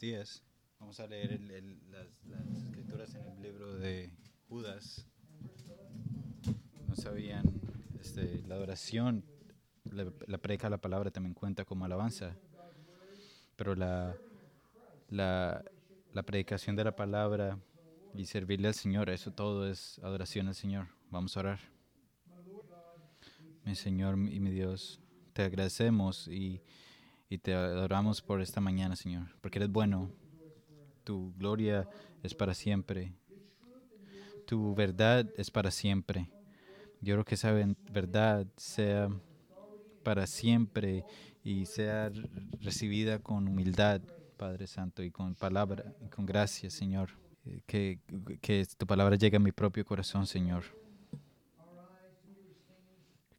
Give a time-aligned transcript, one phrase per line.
[0.00, 0.42] días.
[0.78, 4.10] Vamos a leer el- el- las, las escrituras en el libro de
[4.48, 5.06] Judas.
[6.88, 7.44] No sabían,
[8.00, 9.24] este, la adoración,
[9.84, 12.36] la, la predica de la palabra también cuenta como alabanza.
[13.56, 14.14] Pero la,
[15.08, 15.64] la,
[16.12, 17.58] la predicación de la palabra
[18.14, 20.88] y servirle al Señor, eso todo es adoración al Señor.
[21.10, 21.60] Vamos a orar.
[23.64, 25.00] Mi Señor y mi Dios,
[25.32, 26.60] te agradecemos y,
[27.28, 30.10] y te adoramos por esta mañana, Señor, porque eres bueno.
[31.04, 31.88] Tu gloria
[32.22, 33.12] es para siempre.
[34.46, 36.28] Tu verdad es para siempre.
[37.00, 39.08] Yo creo que esa verdad sea
[40.02, 41.04] para siempre
[41.44, 42.10] y sea
[42.60, 44.00] recibida con humildad,
[44.36, 47.10] Padre Santo, y con palabra, y con gracia, Señor.
[47.44, 48.00] Eh, Que,
[48.40, 50.64] que tu palabra llegue a mi propio corazón, Señor.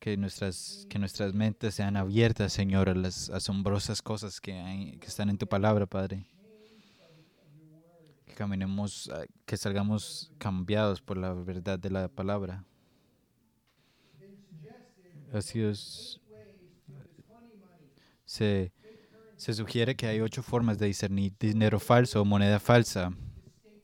[0.08, 5.08] Que nuestras, que nuestras mentes sean abiertas, Señor, a las asombrosas cosas que, hay, que
[5.08, 6.26] están en tu palabra, Padre.
[8.26, 12.64] Que caminemos, ah, que salgamos cambiados por la verdad de la palabra.
[15.34, 16.22] Así es.
[18.24, 18.72] Se,
[19.36, 23.12] se sugiere que hay ocho formas de discernir dinero falso o moneda falsa.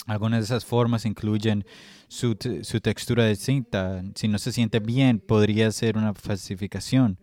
[0.05, 1.65] Algunas de esas formas incluyen
[2.07, 4.03] su, su textura de cinta.
[4.15, 7.17] Si no se siente bien, podría ser una falsificación.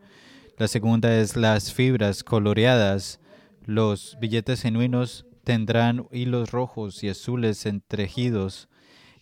[0.56, 3.20] La segunda es las fibras coloreadas.
[3.66, 8.68] Los billetes genuinos tendrán hilos rojos y azules entretejidos.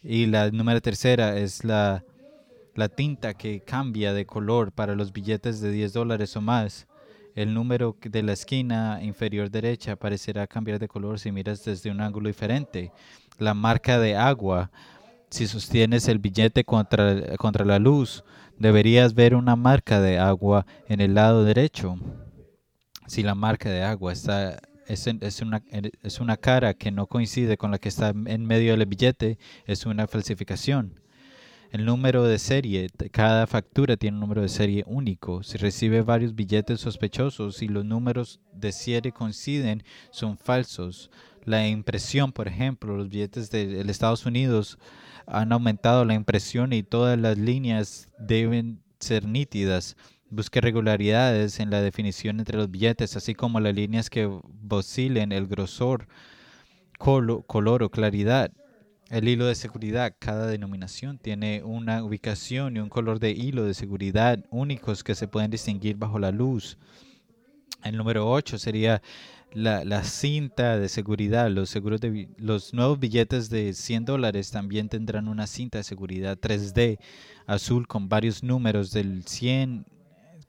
[0.02, 2.04] Y la número tercera es la,
[2.74, 6.86] la tinta que cambia de color para los billetes de 10 dólares o más.
[7.34, 12.00] El número de la esquina inferior derecha parecerá cambiar de color si miras desde un
[12.00, 12.90] ángulo diferente.
[13.38, 14.70] La marca de agua.
[15.30, 18.24] Si sostienes el billete contra, contra la luz,
[18.58, 21.96] deberías ver una marca de agua en el lado derecho.
[23.06, 25.62] Si la marca de agua está, es, es una,
[26.02, 29.86] es una cara que no coincide con la que está en medio del billete, es
[29.86, 31.00] una falsificación.
[31.70, 35.42] El número de serie, cada factura tiene un número de serie único.
[35.42, 41.10] Si recibe varios billetes sospechosos y los números de serie coinciden, son falsos.
[41.48, 44.78] La impresión, por ejemplo, los billetes de Estados Unidos
[45.26, 49.96] han aumentado la impresión y todas las líneas deben ser nítidas.
[50.28, 54.30] Busque regularidades en la definición entre los billetes, así como las líneas que
[54.68, 56.06] oscilen el grosor,
[56.98, 58.52] colo- color o claridad.
[59.08, 63.72] El hilo de seguridad, cada denominación tiene una ubicación y un color de hilo de
[63.72, 66.76] seguridad únicos que se pueden distinguir bajo la luz.
[67.84, 69.00] El número 8 sería
[69.52, 71.50] la, la cinta de seguridad.
[71.50, 76.38] Los, seguros de, los nuevos billetes de 100 dólares también tendrán una cinta de seguridad
[76.38, 76.98] 3D
[77.46, 79.86] azul con varios números del 100,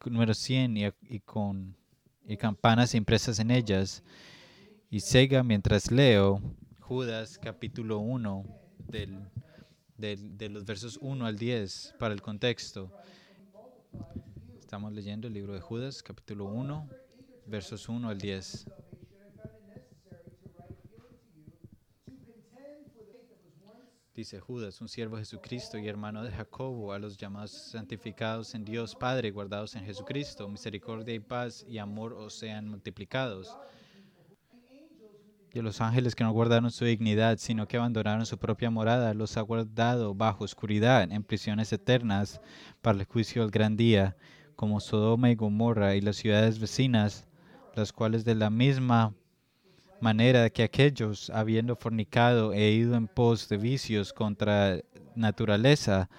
[0.05, 1.75] número 100 y, y con
[2.27, 4.03] y campanas impresas en ellas.
[4.91, 6.41] Y siga mientras leo
[6.79, 8.43] Judas capítulo 1
[8.88, 9.19] del,
[9.97, 12.91] del- de los versos 1 al 10 para el contexto.
[14.59, 16.88] Estamos leyendo el libro de Judas capítulo 1
[17.47, 18.67] versos 1 al 10.
[24.19, 28.66] Dice Judas, un siervo de Jesucristo y hermano de Jacobo, a los llamados santificados en
[28.66, 33.57] Dios Padre, guardados en Jesucristo, misericordia y paz y amor os sean multiplicados.
[35.53, 39.13] Y a los ángeles que no guardaron su dignidad, sino que abandonaron su propia morada,
[39.13, 42.41] los ha guardado bajo oscuridad, en prisiones eternas,
[42.81, 44.18] para el juicio del gran día,
[44.57, 47.25] como Sodoma y Gomorra y las ciudades vecinas,
[47.74, 49.13] las cuales de la misma
[50.01, 54.79] manera que aquellos, habiendo fornicado e ido en pos de vicios contra
[55.15, 56.09] naturaleza,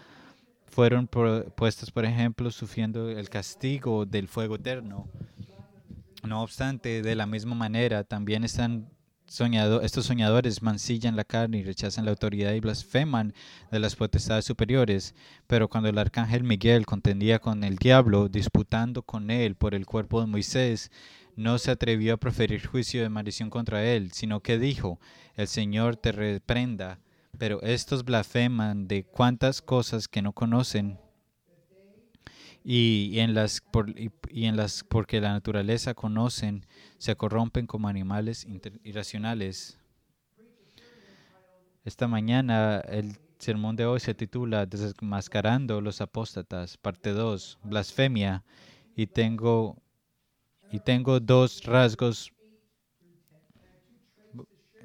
[0.66, 5.08] fueron puestos, por ejemplo, sufriendo el castigo del fuego eterno.
[6.22, 8.88] No obstante, de la misma manera, también están
[9.26, 13.32] soñado, estos soñadores mancillan la carne y rechazan la autoridad y blasfeman
[13.70, 15.14] de las potestades superiores.
[15.46, 20.20] Pero cuando el arcángel Miguel contendía con el diablo, disputando con él por el cuerpo
[20.20, 20.90] de Moisés,
[21.40, 25.00] no se atrevió a proferir juicio de maldición contra él, sino que dijo,
[25.34, 27.00] el Señor te reprenda.
[27.38, 30.98] Pero estos blasfeman de cuantas cosas que no conocen
[32.62, 33.94] y, en las por,
[34.88, 36.66] porque la naturaleza conocen
[36.98, 38.46] se corrompen como animales
[38.84, 39.78] irracionales.
[41.84, 48.44] Esta mañana el sermón de hoy se titula Desmascarando los apóstatas, parte 2, blasfemia,
[48.94, 49.78] y tengo
[50.70, 52.32] y tengo dos rasgos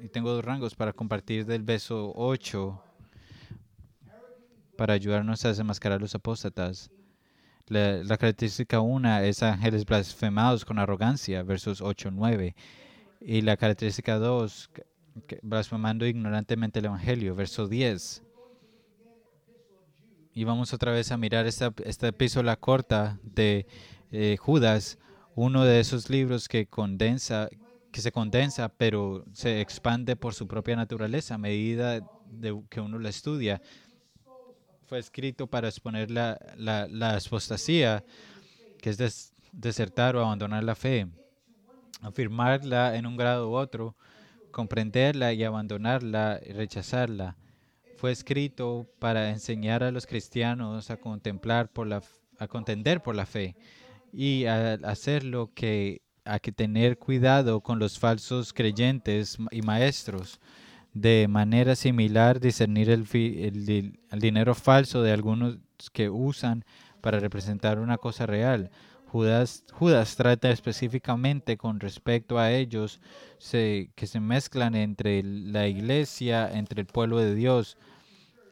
[0.02, 2.82] y tengo dos rangos para compartir del verso 8
[4.76, 6.90] para ayudarnos a desenmascarar los apóstatas.
[7.66, 12.54] La, la característica una es ángeles blasfemados con arrogancia, versos 8 9.
[13.22, 14.70] Y la característica 2,
[15.42, 18.22] blasfemando ignorantemente el Evangelio, verso 10.
[20.34, 23.66] Y vamos otra vez a mirar esta, esta epístola corta de
[24.12, 24.98] eh, Judas,
[25.36, 27.48] uno de esos libros que condensa,
[27.92, 32.00] que se condensa, pero se expande por su propia naturaleza a medida
[32.30, 33.60] de que uno la estudia.
[34.86, 38.02] Fue escrito para exponer la, la, la apostasía,
[38.78, 41.06] que es desertar o abandonar la fe,
[42.00, 43.94] afirmarla en un grado u otro,
[44.50, 47.36] comprenderla y abandonarla y rechazarla
[47.96, 52.02] fue escrito para enseñar a los cristianos a contemplar por la
[52.38, 53.56] a contender por la fe
[54.12, 60.40] y a hacerlo que hay que tener cuidado con los falsos creyentes y maestros.
[60.92, 65.58] De manera similar, discernir el, el, el dinero falso de algunos
[65.92, 66.64] que usan
[67.00, 68.70] para representar una cosa real.
[69.06, 73.00] Judas, Judas trata específicamente con respecto a ellos
[73.38, 77.76] se, que se mezclan entre la iglesia, entre el pueblo de Dios,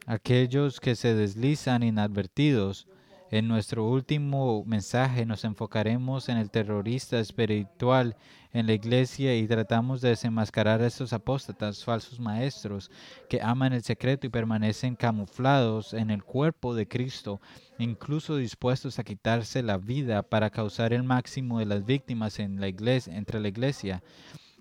[0.05, 2.87] aquellos que se deslizan inadvertidos.
[3.35, 8.15] En nuestro último mensaje nos enfocaremos en el terrorista espiritual
[8.53, 12.89] en la iglesia y tratamos de desenmascarar a estos apóstatas, falsos maestros,
[13.27, 17.41] que aman el secreto y permanecen camuflados en el cuerpo de Cristo,
[17.77, 22.69] incluso dispuestos a quitarse la vida para causar el máximo de las víctimas en la
[22.69, 24.01] iglesia, entre la iglesia.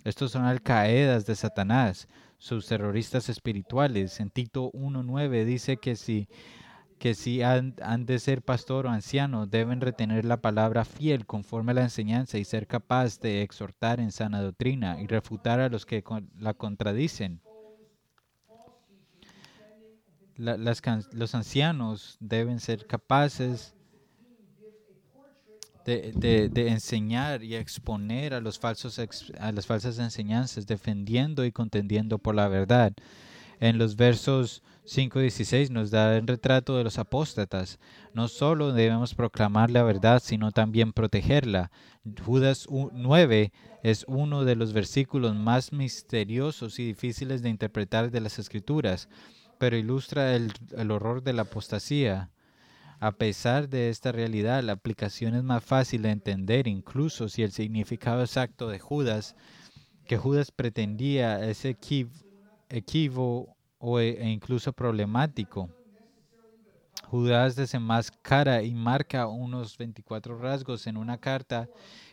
[0.02, 4.18] Estos son alcaedas de Satanás, sus terroristas espirituales.
[4.18, 6.26] En Tito 1.9 dice que si
[6.98, 7.74] que si han,
[8.06, 12.44] de ser pastor o anciano, deben retener la palabra fiel conforme a la enseñanza y
[12.44, 16.02] ser capaz de exhortar en sana doctrina y refutar a los que
[16.38, 17.40] la contradicen.
[20.36, 23.74] los ancianos deben ser capaces
[25.84, 28.98] de, enseñar y exponer a, los falsos,
[29.38, 32.94] a las falsas enseñanzas, defendiendo y contendiendo por la verdad.
[33.60, 37.78] En los versos 5 y 16 nos da el retrato de los apóstatas.
[38.12, 41.70] No solo debemos proclamar la verdad, sino también protegerla.
[42.24, 43.52] Judas 9
[43.82, 49.08] es uno de los versículos más misteriosos y difíciles de interpretar de las Escrituras,
[49.58, 52.30] pero ilustra el, el horror de la apostasía.
[53.00, 57.52] A pesar de esta realidad, la aplicación es más fácil de entender, incluso si el
[57.52, 59.34] significado exacto de Judas,
[60.06, 61.64] que Judas pretendía, es
[62.68, 63.54] equívoco
[64.00, 65.68] e, e incluso problemático.
[67.10, 71.68] Judas desenmascara y marca unos 24 rasgos en una carta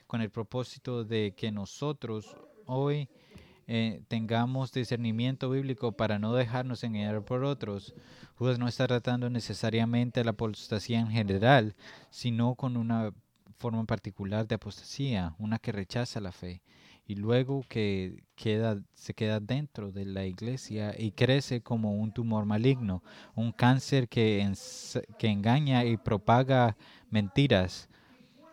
[0.06, 2.36] con el propósito de que nosotros
[2.66, 3.08] hoy
[3.68, 7.96] eh, tengamos discernimiento bíblico para no dejarnos engañar por otros.
[8.36, 11.76] Judas no está tratando necesariamente la apostasía en general,
[12.10, 13.14] sino con una
[13.58, 16.62] forma particular de apostasía, una que rechaza la fe
[17.12, 22.46] y luego que queda, se queda dentro de la iglesia y crece como un tumor
[22.46, 23.04] maligno,
[23.36, 24.50] un cáncer que,
[25.20, 26.78] que engaña y propaga
[27.10, 27.90] mentiras.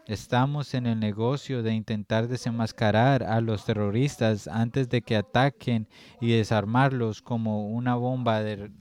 [0.07, 5.87] Estamos en el negocio de intentar desenmascarar a los terroristas antes de que ataquen
[6.21, 8.73] y desarmarlos como una bomba de,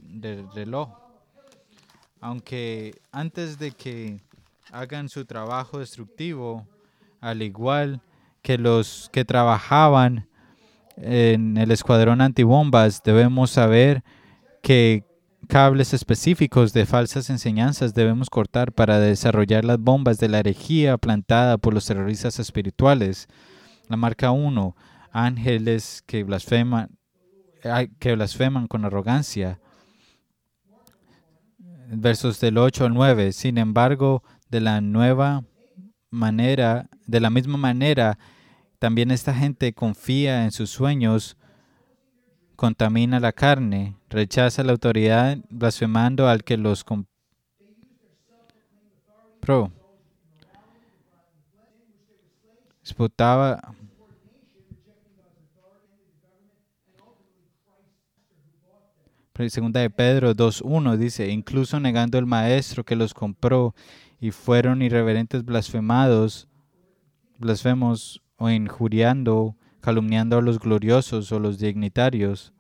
[0.56, 0.89] reloj.
[2.19, 4.21] Aunque antes de que
[4.71, 6.65] hagan su trabajo destructivo,
[7.21, 8.01] al igual
[8.47, 10.29] que los que trabajaban
[10.95, 14.05] en el escuadrón antibombas debemos saber
[14.63, 15.03] que
[15.50, 21.57] cables específicos de falsas enseñanzas debemos cortar para desarrollar las bombas de la herejía plantada
[21.57, 23.27] por los terroristas espirituales.
[23.89, 24.77] La marca 1,
[25.12, 26.98] ángeles que blasfeman,
[28.00, 29.60] que blasfeman con arrogancia.
[31.89, 33.33] Versos del 8 al 9.
[33.33, 35.43] Sin embargo, de la nueva
[36.10, 38.17] manera, de la misma manera,
[38.79, 41.38] también esta gente confía en sus sueños,
[42.55, 47.07] contamina la carne, rechaza la autoridad, blasfemando al que los compró.
[52.81, 53.75] Disputaba
[59.50, 63.75] Segunda de Pedro 2.1 dice, incluso negando el maestro que los compró
[64.19, 66.48] y fueron irreverentes blasfemados,
[67.38, 72.53] blasfemos o injuriando, calumniando a los gloriosos o los dignitarios.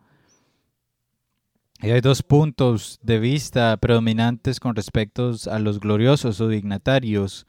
[1.79, 7.45] Y hay dos puntos de vista predominantes con respecto a los gloriosos o dignatarios.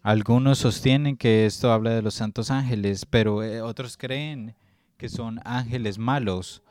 [0.00, 4.54] Algunos sostienen que esto habla de los santos ángeles, pero eh, otros creen
[4.96, 6.62] que son ángeles malos,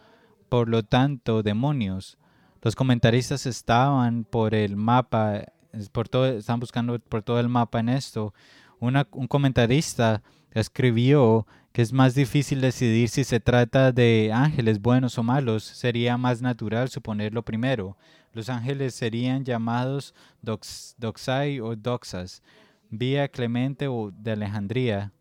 [0.48, 2.17] por lo tanto demonios.
[2.62, 8.34] Los comentaristas estaban por el mapa, están buscando por todo el mapa en esto.
[8.79, 10.24] un comentarista
[10.59, 16.17] escribió que es más difícil decidir si se trata de ángeles buenos o malos, sería
[16.17, 17.95] más natural suponer lo primero.
[18.33, 22.41] Los ángeles serían llamados doxai o doxas,
[22.89, 25.11] vía Clemente o de Alejandría,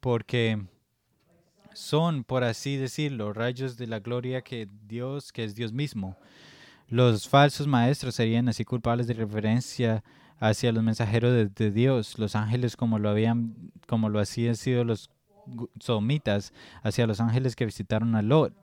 [0.00, 0.60] porque
[1.72, 6.16] son, por así decirlo, rayos de la gloria que Dios, que es Dios mismo.
[6.88, 10.02] Los falsos maestros serían así culpables de referencia
[10.40, 13.54] hacia los mensajeros de, Dios, los ángeles como lo habían,
[13.86, 15.10] como lo hacían sido los
[15.78, 18.54] somitas hacia los ángeles que visitaron a Lot.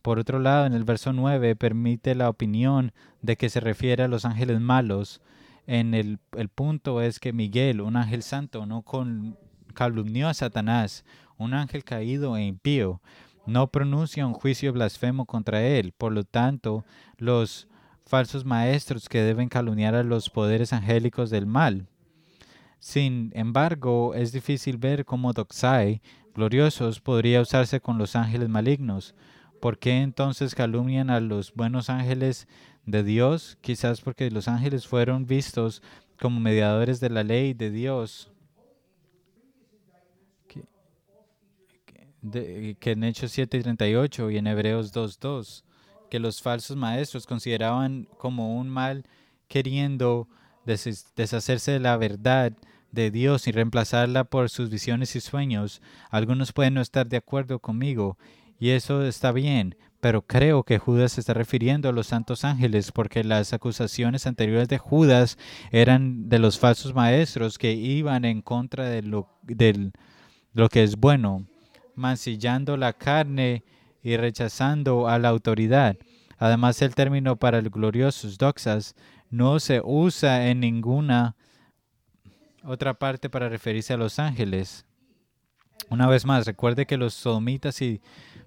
[0.00, 4.08] Por otro lado, en el verso 9 permite la opinión de que se refiere a
[4.08, 5.20] los ángeles malos.
[5.66, 9.36] En el, el punto es que Miguel, un ángel santo, no con,
[9.74, 11.04] calumnió a Satanás,
[11.36, 13.00] un ángel caído e impío,
[13.46, 15.92] no pronuncia un juicio blasfemo contra él.
[15.92, 16.84] Por lo tanto,
[17.18, 17.68] los
[18.12, 21.86] falsos maestros que deben calumniar a los poderes angélicos del mal.
[22.78, 26.02] Sin embargo, es difícil ver cómo doxai,
[26.34, 29.14] gloriosos, podría usarse con los ángeles malignos.
[29.62, 32.48] ¿Por qué entonces calumnian a los buenos ángeles
[32.84, 33.56] de Dios?
[33.62, 35.82] Quizás porque los ángeles fueron vistos
[36.20, 38.30] como mediadores de la ley de Dios
[42.78, 45.64] que en Hechos 7:38 y en Hebreos 2:2,
[46.12, 49.06] que los falsos maestros consideraban como un mal
[49.48, 50.28] queriendo
[50.66, 52.52] deshacerse de la verdad
[52.90, 55.80] de Dios y reemplazarla por sus visiones y sueños.
[56.10, 58.18] Algunos pueden no estar de acuerdo conmigo
[58.60, 62.92] y eso está bien, pero creo que Judas se está refiriendo a los santos ángeles
[62.92, 65.38] porque las acusaciones anteriores de Judas
[65.70, 69.92] eran de los falsos maestros que iban en contra de lo, de
[70.52, 71.46] lo que es bueno
[71.94, 73.64] mancillando la carne
[74.02, 75.96] y rechazando a la autoridad.
[76.38, 78.94] Además, el término para el gloriosos doxas
[79.30, 81.36] no se usa en ninguna
[82.64, 84.84] otra parte para referirse a los ángeles.
[85.88, 87.78] Una vez más, recuerde que los sodomitas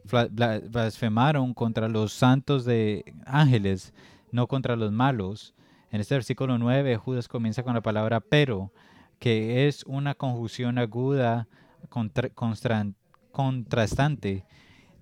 [0.04, 3.94] blasfemaron contra los santos de ángeles,
[4.32, 5.54] no contra los malos.
[5.92, 8.72] En este versículo 9, Judas comienza con la palabra pero,
[9.20, 11.48] que es una conjunción aguda
[11.90, 12.30] contra,
[13.32, 14.46] contrastante.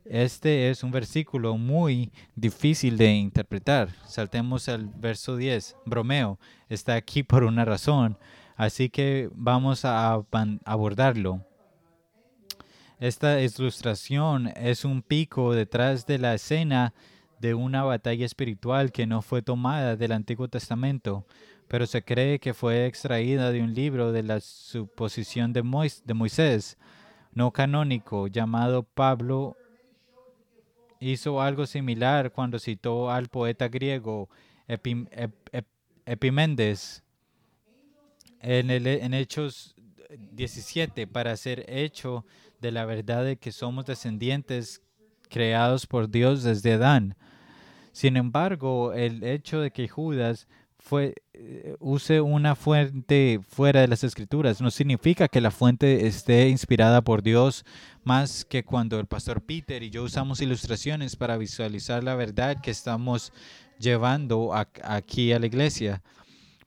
[0.06, 3.90] Este es un versículo muy difícil de interpretar.
[4.06, 5.78] Saltemos al verso 10.
[5.86, 8.18] Bromeo está aquí por una razón,
[8.58, 10.14] así que vamos a
[10.66, 11.46] abordarlo.
[13.00, 16.94] Esta ilustración es un pico detrás de la escena
[17.40, 21.26] de una batalla espiritual que no fue tomada del Antiguo Testamento,
[21.68, 26.78] pero se cree que fue extraída de un libro de la suposición de, Moisés
[27.34, 29.58] no canónico llamado Pablo
[31.12, 34.30] hizo algo similar cuando citó al poeta griego
[36.06, 37.04] Epiméndes
[38.40, 39.76] en, el, Hechos
[40.32, 42.26] 17 para ser hecho
[42.62, 44.82] de la verdad de que somos descendientes
[45.30, 47.16] creados por Dios desde Adán.
[47.92, 50.48] Sin embargo, el hecho de que Judas
[50.84, 54.60] fue, eh, use una fuente fuera de las escrituras.
[54.60, 57.64] No significa que la fuente esté inspirada por Dios
[58.04, 62.70] más que cuando el pastor Peter y yo usamos ilustraciones para visualizar la verdad que
[62.70, 63.32] estamos
[63.80, 66.04] llevando aquí a la iglesia.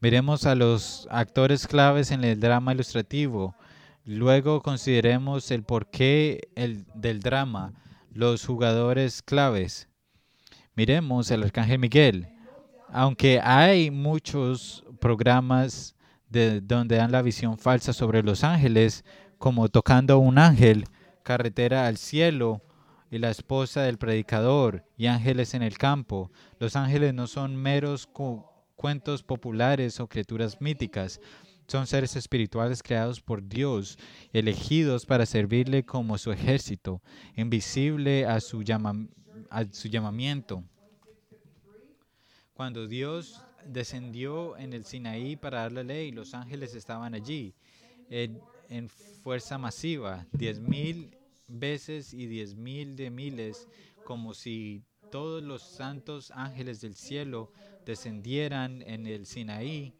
[0.01, 3.55] Miremos a los actores claves en el drama ilustrativo.
[4.03, 7.73] Luego consideremos el porqué el, del drama,
[8.11, 9.87] los jugadores claves.
[10.75, 12.36] Miremos el arcángel Miguel
[12.89, 15.95] aunque hay muchos programas
[16.29, 19.05] de donde dan la visión falsa sobre los ángeles,
[19.37, 20.85] como tocando un ángel,
[21.23, 22.61] carretera al cielo
[23.09, 26.31] y la esposa del predicador y ángeles en el campo.
[26.59, 28.09] Los ángeles no son meros
[28.75, 31.21] cuentos populares o criaturas míticas.
[31.67, 33.97] Son seres espirituales creados por Dios,
[34.31, 37.01] elegidos para servirle como su ejército,
[37.35, 38.63] invisible a su,
[39.49, 40.63] a su llamamiento.
[42.57, 47.53] Cuando Dios descendió en el Sinaí para dar la ley, los ángeles estaban allí
[48.09, 48.89] en,
[49.21, 51.15] fuerza masiva, diez mil
[51.47, 53.67] veces y diez mil de miles,
[54.03, 57.51] como si todos los santos ángeles del cielo
[57.85, 59.93] descendieran en el Sinaí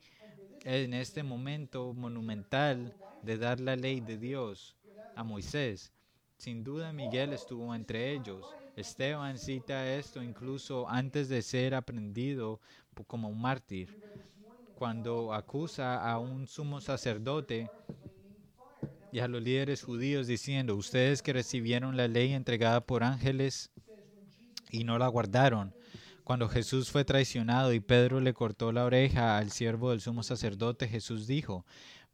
[0.63, 4.75] en este momento monumental de dar la ley de Dios
[5.15, 5.93] a Moisés.
[6.39, 8.47] Sin duda Miguel estuvo entre ellos.
[8.77, 12.61] Esteban cita esto incluso antes de ser aprendido
[13.07, 13.99] como un mártir,
[14.75, 17.71] cuando acusa a un sumo sacerdote
[19.11, 23.71] y a los líderes judíos diciendo, ustedes que recibieron la ley entregada por ángeles
[24.69, 25.73] y no la guardaron.
[26.23, 30.87] Cuando Jesús fue traicionado y Pedro le cortó la oreja al siervo del sumo sacerdote,
[30.87, 31.65] Jesús dijo,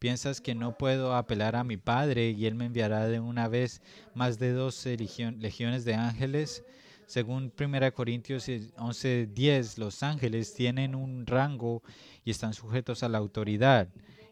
[0.03, 3.81] ¿Piensas que no puedo apelar a mi Padre y Él me enviará de una vez
[4.13, 6.65] más de dos legiones de ángeles?
[7.05, 11.83] Según 1 Corintios 11:10, los ángeles tienen un rango
[12.25, 13.87] y están sujetos a la autoridad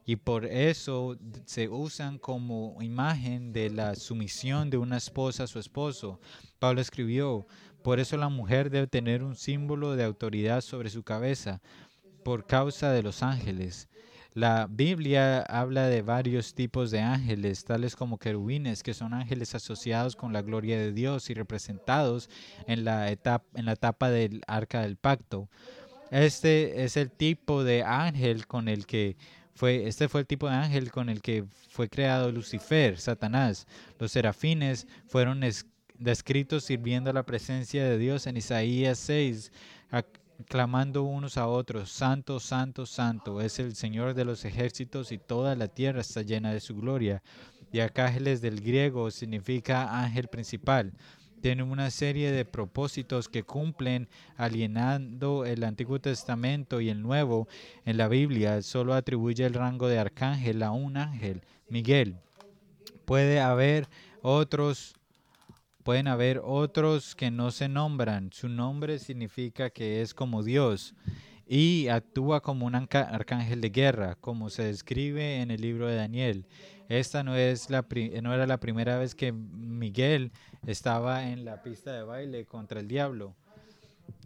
[0.05, 5.57] y por eso se usan como imagen de la sumisión de una esposa a su
[5.57, 6.19] esposo.
[6.59, 7.47] Pablo escribió,
[7.81, 11.61] por eso la mujer debe tener un símbolo de autoridad sobre su cabeza,
[12.25, 13.87] por causa de los ángeles.
[14.33, 20.15] La Biblia habla de varios tipos de ángeles, tales como querubines, que son ángeles asociados
[20.15, 22.29] con la gloria de Dios y representados
[22.65, 25.49] en la etapa, en la etapa del arca del pacto.
[26.11, 29.17] Este es el tipo de ángel con el que
[29.53, 33.67] fue, este fue el tipo de ángel con el que fue creado Lucifer, Satanás.
[33.99, 35.41] Los serafines fueron
[35.97, 39.51] descritos sirviendo a la presencia de Dios en Isaías 6,
[40.47, 45.55] clamando unos a otros, Santo, Santo, Santo, es el Señor de los ejércitos y toda
[45.55, 47.21] la tierra está llena de su gloria.
[47.71, 50.93] Y arcángeles del griego significa ángel principal
[51.41, 54.07] tiene una serie de propósitos que cumplen
[54.37, 57.47] alienando el Antiguo Testamento y el Nuevo
[57.83, 58.61] en la Biblia.
[58.61, 62.17] Solo atribuye el rango de arcángel a un ángel, Miguel.
[63.05, 63.87] Puede haber
[64.21, 64.93] otros
[65.81, 68.31] pueden haber otros que no se nombran.
[68.31, 70.95] Su nombre significa que es como Dios
[71.47, 76.45] y actúa como un arcángel de guerra, como se describe en el libro de Daniel.
[76.87, 77.85] Esta no, es la,
[78.21, 80.31] no era la primera vez que Miguel
[80.65, 83.35] estaba en la pista de baile contra el diablo.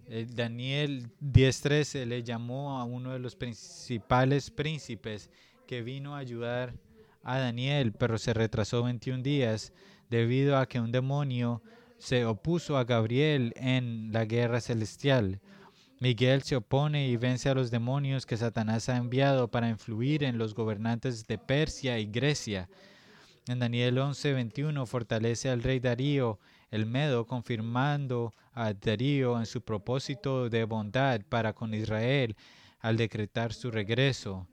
[0.08, 5.30] Eh, Daniel 10:13 le llamó a uno de los principales príncipes
[5.66, 6.76] que vino a ayudar
[7.24, 9.74] a Daniel, pero se retrasó 21 días
[10.10, 11.62] debido a que un demonio
[11.98, 15.40] se opuso a Gabriel en la guerra celestial.
[16.00, 20.38] Miguel se opone y vence a los demonios que Satanás ha enviado para influir en
[20.38, 22.70] los gobernantes de Persia y Grecia.
[23.48, 26.40] En Daniel 11:21 fortalece al rey Darío
[26.72, 32.36] el Medo, confirmando a Darío en su propósito de bondad para con Israel
[32.80, 34.48] al decretar su regreso.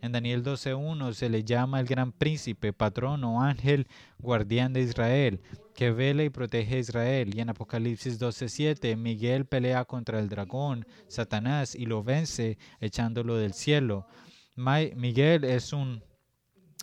[0.00, 5.40] En Daniel 12.1 se le llama el gran príncipe, patrón o ángel guardián de Israel,
[5.74, 7.34] que vela y protege a Israel.
[7.34, 13.54] Y en Apocalipsis 12.7 Miguel pelea contra el dragón, Satanás, y lo vence echándolo del
[13.54, 14.06] cielo.
[14.54, 16.02] Miguel es un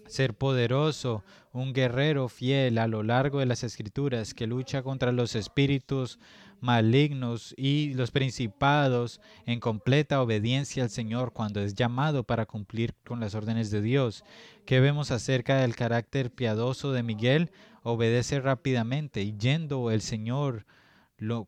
[0.08, 5.36] ser poderoso, un guerrero fiel a lo largo de las escrituras que lucha contra los
[5.36, 6.20] espíritus
[6.62, 13.20] malignos y los principados en completa obediencia al Señor cuando es llamado para cumplir con
[13.20, 14.24] las órdenes de Dios.
[14.66, 17.52] ¿Qué vemos acerca del carácter piadoso de Miguel?
[17.84, 20.66] Obedece rápidamente y yendo el Señor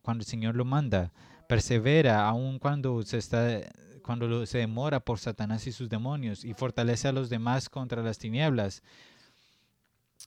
[0.02, 1.12] cuando el Señor lo manda.
[1.48, 3.60] Persevera aun cuando se está
[4.02, 8.16] cuando se demora por Satanás y sus demonios y fortalece a los demás contra las
[8.16, 8.82] tinieblas.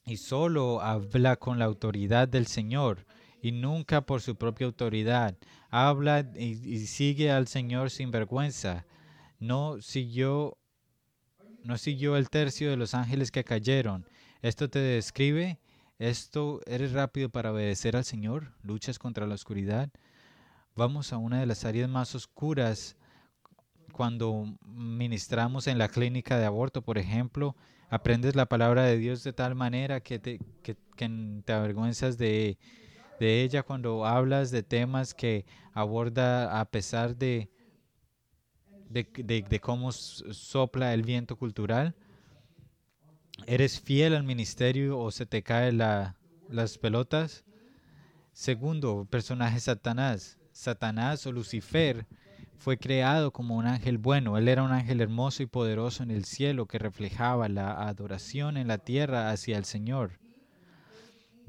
[0.05, 3.07] Y solo habla con la autoridad del Señor
[3.41, 5.35] y nunca por su propia autoridad.
[5.69, 8.85] Habla y, sigue al Señor sin vergüenza.
[9.39, 10.57] No siguió,
[11.63, 14.05] no siguió el tercio de los ángeles que cayeron.
[14.41, 15.59] Esto te describe.
[15.97, 18.53] Esto eres rápido para obedecer al Señor.
[18.63, 19.89] Luchas contra la oscuridad.
[20.75, 22.95] Vamos a una de las áreas más oscuras
[23.91, 27.55] cuando ministramos en la clínica de aborto, por ejemplo,
[27.89, 30.75] aprendes la palabra de Dios de tal manera que te, que
[31.43, 32.57] te avergüenzas de,
[33.21, 37.51] de ella cuando hablas de temas que aborda a pesar de,
[38.89, 41.95] de, cómo sopla el viento cultural?
[43.45, 47.45] ¿Eres fiel al ministerio o se te caen las pelotas?
[48.33, 50.39] Segundo, personaje Satanás.
[50.51, 52.07] Satanás o Lucifer
[52.57, 54.39] fue creado como un ángel bueno.
[54.39, 58.67] Él era un ángel hermoso y poderoso en el cielo que reflejaba la adoración en
[58.67, 60.20] la tierra hacia el Señor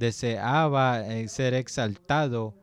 [0.03, 2.55] deseaba eh, ser exaltado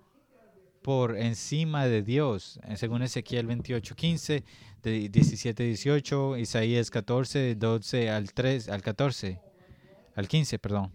[0.81, 4.43] por encima de Dios, eh, según Ezequiel 28, 15,
[4.83, 9.39] 17, 18, Isaías 14, 12 al 3, al 14,
[10.15, 10.91] al 15, perdón,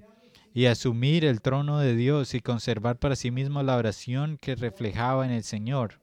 [0.52, 5.24] y asumir el trono de Dios y conservar para sí mismo la oración que reflejaba
[5.24, 6.00] en el Señor.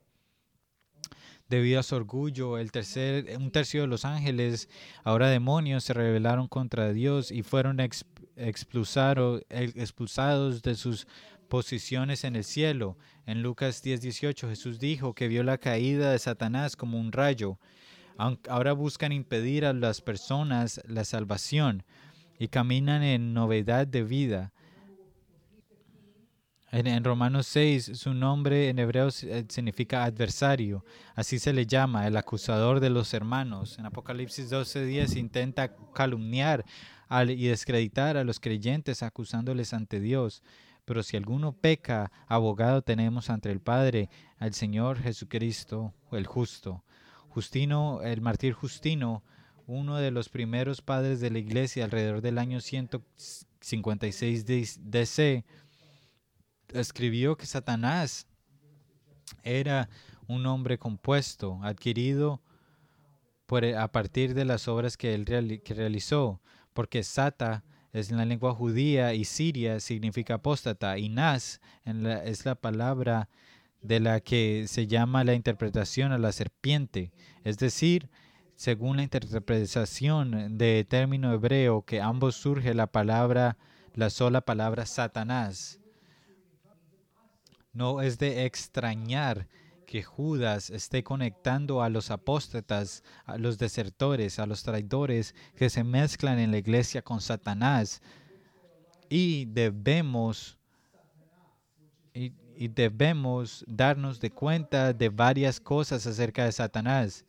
[1.50, 4.70] Debido a su orgullo, el tercer, un tercio de los ángeles,
[5.04, 7.80] ahora demonios, se rebelaron contra Dios y fueron
[8.42, 11.08] expulsados de sus
[11.48, 12.98] posiciones en el cielo.
[13.26, 17.60] En Lucas 10:18 Jesús dijo que vio la caída de Satanás como un rayo.
[18.50, 21.84] Ahora buscan impedir a las personas la salvación
[22.40, 24.54] y caminan en novedad de vida.
[26.72, 30.86] En, Romanos 6, su nombre en hebreo eh, significa adversario.
[31.16, 33.78] Así se le llama, el acusador de los hermanos.
[33.78, 36.64] En Apocalipsis 12, 10 intenta calumniar
[37.28, 40.44] y descreditar a los creyentes acusándoles ante Dios.
[40.86, 46.84] Pero si alguno peca, abogado tenemos ante el Padre, al Señor Jesucristo, el justo.
[47.30, 49.24] Justino, el mártir Justino,
[49.68, 55.46] uno de los primeros padres de la iglesia alrededor del año 156 DC,
[56.70, 58.28] escribió que Satanás
[59.44, 59.90] era
[60.28, 62.42] un hombre compuesto, adquirido
[63.46, 66.42] por, a partir de las obras que él realizó,
[66.74, 73.30] porque Sata es la lengua judía y Siria significa apóstata, y Nas es la palabra
[73.82, 77.12] de la que se llama la interpretación a la serpiente,
[77.44, 78.10] es decir,
[78.56, 83.58] según la interpretación de término hebreo que ambos surge la palabra,
[83.96, 85.80] la sola palabra Satanás.
[87.74, 89.48] No es de extrañar
[89.92, 95.84] que Judas esté conectando a los apóstatas, a los desertores, a los traidores que se
[95.84, 98.02] mezclan en la iglesia con Satanás.
[99.10, 100.58] Y debemos,
[102.14, 102.32] y,
[102.70, 107.26] debemos darnos de cuenta de varias cosas acerca de Satanás.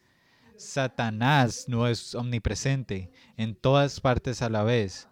[0.57, 5.09] Satanás no es omnipresente en todas partes a la vez.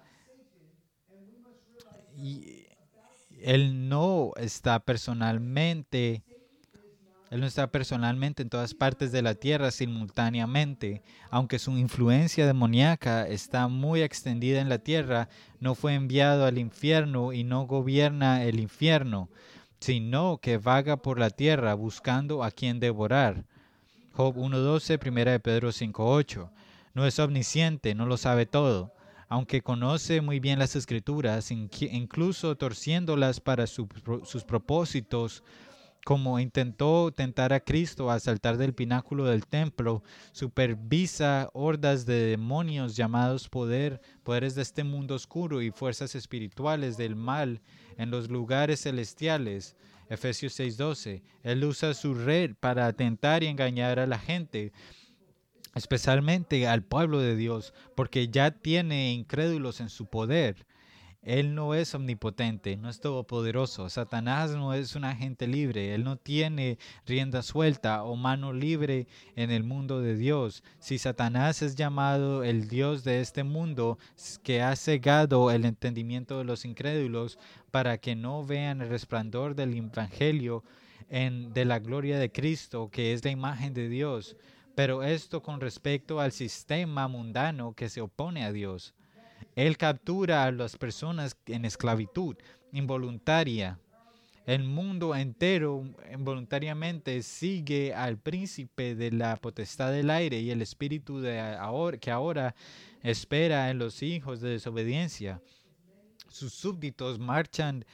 [2.16, 2.68] Y
[3.40, 6.22] él no está personalmente,
[7.30, 11.02] Él no está personalmente en todas partes de la tierra simultáneamente.
[11.30, 15.28] Aunque su influencia demoníaca está muy extendida en la tierra,
[15.60, 19.28] no fue enviado al infierno y no gobierna el infierno,
[19.78, 23.44] sino que vaga por la tierra buscando a quien devorar.
[24.12, 26.50] Job 1.12, 1 de Pedro 5.8.
[26.94, 28.92] No es omnisciente, no lo sabe todo
[29.32, 33.86] aunque conoce muy bien las escrituras, incluso torciéndolas para sus
[34.44, 35.44] propósitos,
[36.04, 42.96] como intentó tentar a Cristo a saltar del pináculo del templo, supervisa hordas de demonios
[42.96, 47.60] llamados poder, poderes de este mundo oscuro y fuerzas espirituales del mal
[47.96, 49.76] en los lugares celestiales.
[50.08, 51.22] Efesios 6:12.
[51.42, 54.72] Él usa su red para atentar y engañar a la gente
[55.74, 60.66] especialmente al pueblo de Dios, porque ya tiene incrédulos en su poder.
[61.22, 63.90] Él no es omnipotente, no es todopoderoso.
[63.90, 65.94] Satanás no es un agente libre.
[65.94, 69.06] Él no tiene rienda suelta o mano libre
[69.36, 70.62] en el mundo de Dios.
[70.78, 73.98] Si Satanás es llamado el Dios de este mundo,
[74.42, 77.38] que ha cegado el entendimiento de los incrédulos
[77.70, 80.64] para que no vean el resplandor del Evangelio
[81.10, 84.36] en, de la gloria de Cristo, que es la imagen de Dios,
[84.74, 88.94] pero esto con respecto al sistema mundano que se opone a Dios.
[89.60, 92.34] Él captura a las personas en esclavitud
[92.72, 93.78] involuntaria.
[94.46, 101.20] El mundo entero involuntariamente sigue al príncipe de la potestad del aire y el espíritu
[101.20, 101.58] de
[102.00, 102.54] que ahora
[103.02, 105.42] espera en los hijos de desobediencia.
[106.30, 107.84] Sus súbditos marchan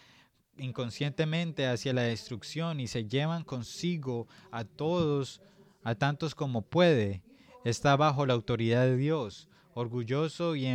[0.59, 5.43] inconscientemente hacia la destrucción y se llevan consigo a todos
[5.83, 7.25] a tantos como puede.
[7.65, 10.67] Está bajo la autoridad de Dios, orgulloso y,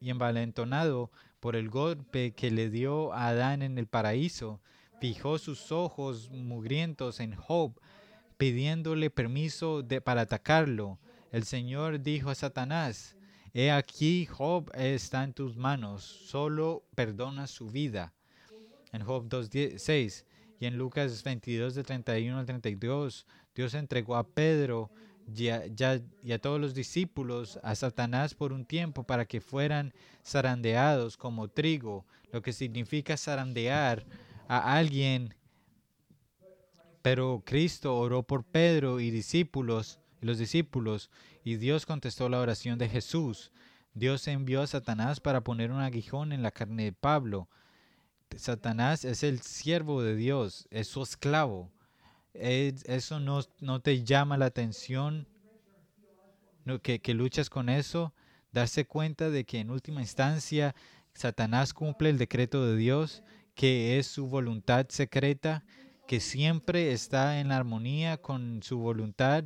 [0.00, 4.60] envalentonado por el golpe que le dio a Adán en el paraíso.
[5.00, 7.80] Fijó sus ojos mugrientos en Job,
[8.36, 10.98] pidiéndole permiso de, para atacarlo.
[11.30, 13.16] El Señor dijo a Satanás,
[13.54, 18.12] He aquí, Job está en tus manos, solo perdona su vida.
[18.92, 20.24] En Job 2.6
[20.60, 24.90] y en Lucas 22 de 31 al 32, Dios entregó a Pedro
[25.34, 29.92] y a, todos los discípulos a Satanás por un tiempo para que fueran
[30.24, 34.06] zarandeados como trigo, lo que significa zarandear
[34.48, 35.34] a alguien.
[37.02, 41.10] Pero Cristo oró por Pedro y discípulos, los discípulos,
[41.44, 43.52] y Dios contestó la oración de Jesús.
[43.94, 47.48] Dios envió a Satanás para poner un aguijón en la carne de Pablo.
[48.36, 51.70] Satanás es el siervo de Dios, es su esclavo
[52.40, 55.26] eso no, no, te llama la atención,
[56.82, 58.12] que, que luchas con eso,
[58.52, 60.74] darse cuenta de que en última instancia
[61.14, 63.22] Satanás cumple el decreto de Dios,
[63.54, 65.64] que es su voluntad secreta,
[66.06, 69.44] que siempre está en armonía con su voluntad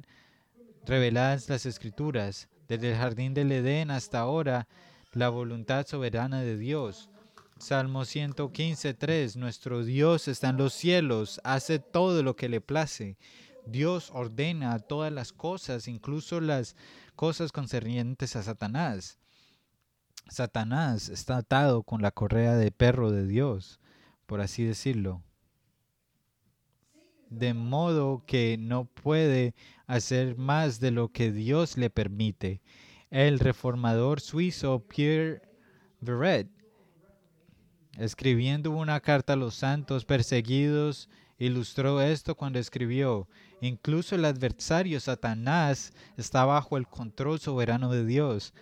[0.85, 4.68] revelada en las escrituras, desde el jardín del Edén hasta ahora,
[5.12, 7.11] la voluntad soberana de Dios.
[7.62, 9.37] Salmo 115, 3.
[9.37, 13.16] Nuestro Dios está en los cielos, hace todo lo que le place.
[13.66, 16.75] Dios ordena todas las cosas, incluso las
[17.14, 19.20] cosas concernientes a Satanás.
[20.29, 23.79] Satanás está atado con la correa de perro de Dios.
[24.27, 25.22] por así decirlo.
[27.31, 29.55] De modo que no puede
[29.87, 32.61] hacer más de lo que Dios le permite.
[33.11, 35.42] El reformador suizo Pierre
[36.01, 36.62] Verret,
[37.98, 43.28] escribiendo una carta a los santos perseguidos, ilustró esto cuando escribió,
[43.61, 48.55] incluso el adversario Satanás está bajo el control soberano de Dios.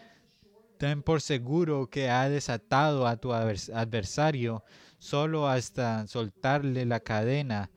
[0.79, 4.65] Ten por seguro que ha desatado a tu adversario
[4.99, 7.71] solo hasta soltarle la cadena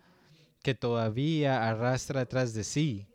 [0.61, 3.07] que todavía arrastra tras de sí.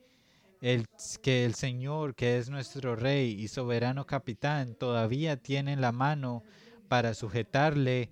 [0.61, 0.87] El,
[1.23, 6.43] que el Señor, que es nuestro Rey y soberano capitán, todavía tiene la mano
[6.89, 8.11] para sujetarle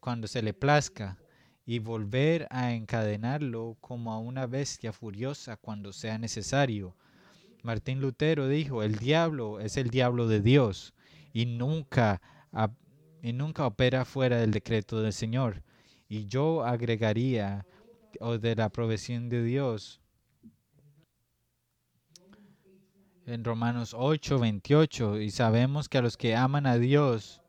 [0.00, 1.18] cuando se le plazca
[1.64, 6.96] y volver a encadenarlo como a una bestia furiosa cuando sea necesario.
[7.62, 10.94] Martín Lutero dijo, el diablo es el diablo de Dios
[11.32, 12.20] y nunca,
[13.22, 15.62] y nunca opera fuera del decreto del Señor.
[16.08, 17.66] Y yo agregaría,
[18.20, 20.00] o de la provisión de Dios,
[23.24, 27.41] en Romanos 8, 28, y sabemos que a los que aman a Dios,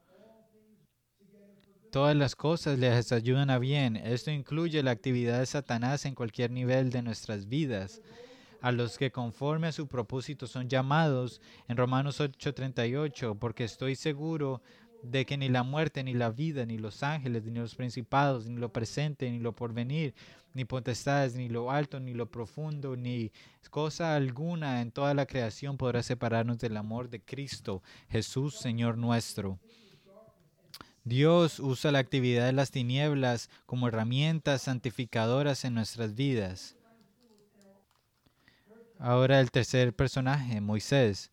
[1.93, 3.97] todas las cosas les ayudan a bien.
[3.97, 8.01] Esto incluye la actividad de Satanás en cualquier nivel de nuestras vidas.
[8.61, 14.63] A los que conforme a su propósito son llamados en Romanos 8:38, porque estoy seguro
[15.03, 18.59] de que ni la muerte, ni la vida, ni los ángeles, ni los principados, ni
[18.59, 20.15] lo presente, ni lo porvenir,
[20.55, 23.31] ni potestades, ni lo alto, ni lo profundo, ni
[23.69, 29.59] cosa alguna en toda la creación podrá separarnos del amor de Cristo, Jesús, Señor nuestro.
[31.05, 36.77] Dios usa la actividad de las tinieblas como herramientas santificadoras en nuestras vidas.
[38.99, 41.29] Ahora el tercer personaje, Moisés.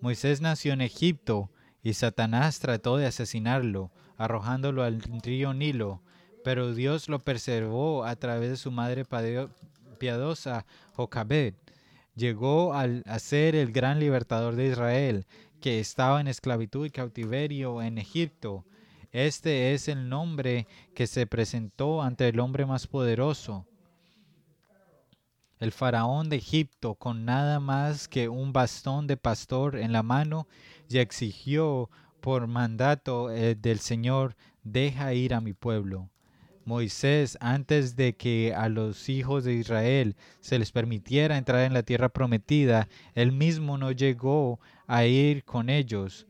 [0.00, 1.50] Moisés nació en Egipto
[1.82, 6.00] y Satanás trató de asesinarlo, arrojándolo al río Nilo,
[6.44, 9.04] pero Dios lo preservó a través de su madre
[9.98, 11.54] piadosa, Jocabed.
[12.14, 15.26] Llegó a ser el gran libertador de Israel,
[15.60, 18.64] que estaba en esclavitud y cautiverio en Egipto.
[19.12, 23.66] Este es el nombre que se presentó ante el hombre más poderoso,
[25.58, 30.46] el faraón de Egipto, con nada más que un bastón de pastor en la mano,
[30.88, 31.90] y exigió
[32.20, 36.10] por mandato eh, del Señor, deja ir a mi pueblo.
[36.64, 41.82] Moisés, antes de que a los hijos de Israel se les permitiera entrar en la
[41.82, 46.26] tierra prometida, él mismo no llegó a ir con ellos.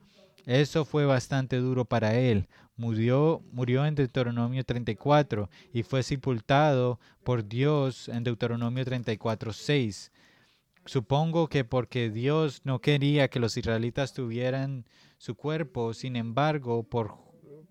[0.47, 7.47] Eso fue bastante duro para él, murió, murió en Deuteronomio 34 y fue sepultado por
[7.47, 10.12] Dios en Deuteronomio 34, 6.
[10.87, 14.87] Supongo que porque Dios no quería que los israelitas tuvieran
[15.19, 17.19] su cuerpo, sin embargo, por,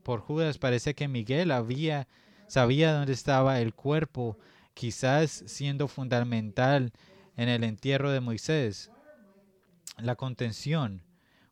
[0.04, 2.08] por Judas parece que Miguel había,
[2.48, 4.38] sabía dónde estaba el cuerpo,
[4.74, 6.92] quizás siendo fundamental
[7.38, 8.92] en el entierro de Moisés.
[9.98, 11.07] La contención.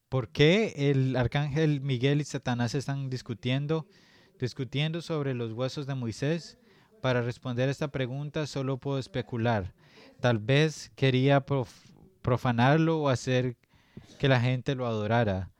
[0.10, 3.88] ¿Por qué el arcángel Miguel y Satanás están discutiendo,
[4.40, 6.58] discutiendo sobre los huesos de Moisés?
[7.02, 9.74] Para responder a esta pregunta solo puedo especular.
[10.20, 11.44] Tal vez quería
[12.22, 13.58] profanarlo o hacer
[14.20, 15.52] que la gente lo adorara.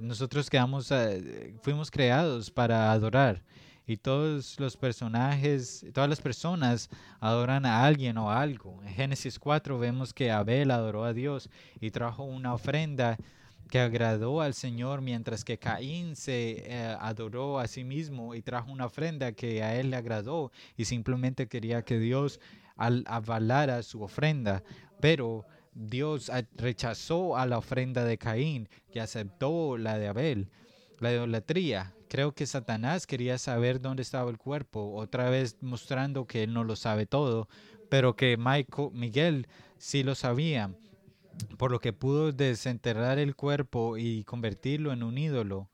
[0.00, 3.42] Nosotros quedamos, eh, fuimos creados para adorar
[3.86, 6.88] y todos los personajes, todas las personas
[7.20, 8.82] adoran a alguien o algo.
[8.82, 13.18] En Génesis 4 vemos que Abel adoró a Dios y trajo una ofrenda
[13.68, 18.70] que agradó al Señor, mientras que Caín se eh, adoró a sí mismo y trajo
[18.70, 22.40] una ofrenda que a él le agradó y simplemente quería que Dios
[22.76, 24.62] avalara su ofrenda.
[25.00, 25.44] Pero
[25.74, 30.50] Dios rechazó a la ofrenda de Caín y aceptó la de Abel.
[31.04, 36.44] La idolatría Creo que Satanás quería saber dónde estaba el cuerpo, otra vez mostrando que
[36.44, 37.48] él no lo sabe todo,
[37.88, 40.70] pero que Michael, Miguel sí lo sabía,
[41.58, 45.68] por lo que pudo desenterrar el cuerpo y convertirlo en un ídolo.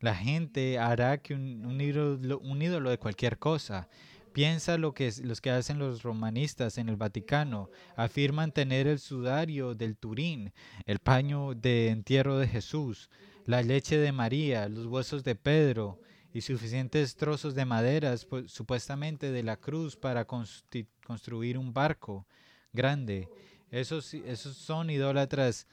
[0.00, 3.88] La gente hará que un, ídolo, un ídolo de cualquier cosa.
[4.32, 7.70] Piensa lo que los que hacen los romanistas en el Vaticano.
[7.94, 10.52] Afirman tener el sudario del Turín,
[10.86, 13.08] el paño de entierro de Jesús,
[13.48, 15.98] la leche de María, los huesos de Pedro
[16.34, 22.26] y suficientes trozos de maderas pues, supuestamente de la cruz para construir un barco
[22.74, 23.26] grande.
[23.70, 25.66] Esos, esos son idólatras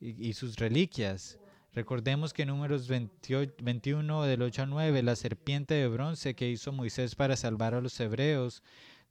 [0.00, 1.38] y, sus reliquias.
[1.72, 7.14] Recordemos que números 21 del 8 al 9, la serpiente de bronce que hizo Moisés
[7.14, 8.62] para salvar a los hebreos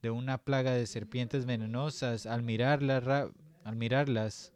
[0.04, 4.53] de una plaga de serpientes venenosas, al mirarlas,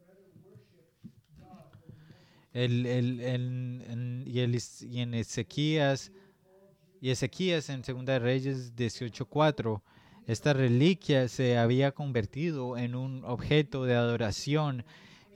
[2.57, 6.11] el, el, el, y en Ezequías
[6.99, 9.81] Y Ezequías en Segunda Reyes 18:4,
[10.25, 14.83] esta reliquia se había convertido en un objeto de adoración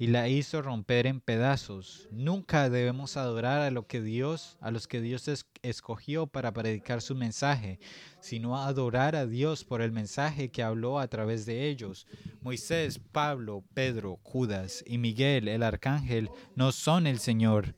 [0.01, 2.07] y la hizo romper en pedazos.
[2.09, 5.29] Nunca debemos adorar a lo que Dios, a los que Dios
[5.61, 7.79] escogió para predicar su mensaje,
[8.19, 12.07] sino adorar a Dios por el mensaje que habló a través de ellos.
[12.41, 17.75] Moisés, Pablo, Pedro, Judas y Miguel, el arcángel, no son el Señor.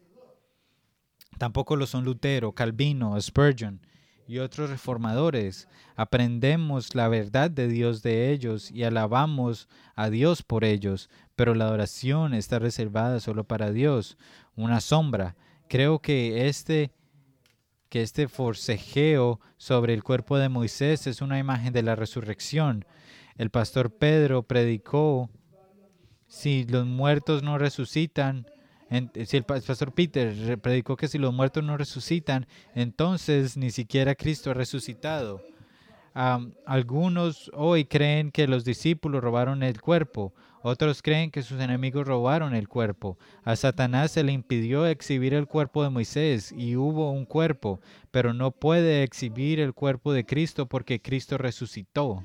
[1.37, 3.81] Tampoco lo son Lutero, Calvino, Spurgeon
[4.27, 5.67] y otros reformadores.
[5.95, 11.65] Aprendemos la verdad de Dios de ellos y alabamos a Dios por ellos, pero la
[11.65, 14.17] adoración está reservada solo para Dios,
[14.55, 15.35] una sombra.
[15.67, 16.91] Creo que este
[17.89, 22.85] que este forcejeo sobre el cuerpo de Moisés es una imagen de la resurrección.
[23.37, 25.29] El pastor Pedro predicó,
[26.25, 28.47] si los muertos no resucitan,
[29.25, 34.51] si el pastor Peter predicó que si los muertos no resucitan, entonces ni siquiera Cristo
[34.51, 35.41] ha resucitado.
[36.13, 42.55] algunos hoy creen que los discípulos robaron el cuerpo, otros creen que sus enemigos robaron
[42.55, 43.17] el cuerpo.
[43.43, 48.33] A Satanás se le impidió exhibir el cuerpo de Moisés y hubo un cuerpo, pero
[48.33, 52.23] no puede exhibir el cuerpo de Cristo porque Cristo resucitó.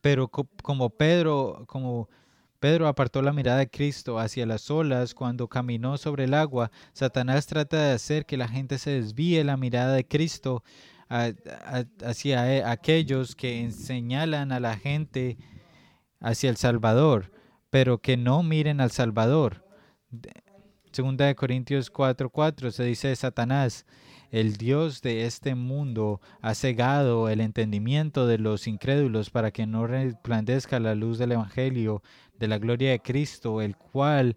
[0.00, 2.08] Pero como Pedro, como
[2.60, 6.70] Pedro apartó la mirada de Cristo hacia las olas cuando caminó sobre el agua.
[6.92, 10.64] Satanás trata de hacer que la gente se desvíe la mirada de Cristo
[11.08, 15.38] hacia e, aquellos que señalan a la gente
[16.20, 17.32] hacia el Salvador,
[17.70, 19.64] pero que no miren al Salvador.
[20.92, 23.86] Segunda de Corintios 4:4 se dice de Satanás,
[24.30, 29.86] el Dios de este mundo ha cegado el entendimiento de los incrédulos para que no
[29.86, 32.02] resplandezca la luz del Evangelio
[32.38, 34.36] de la gloria de Cristo, el cual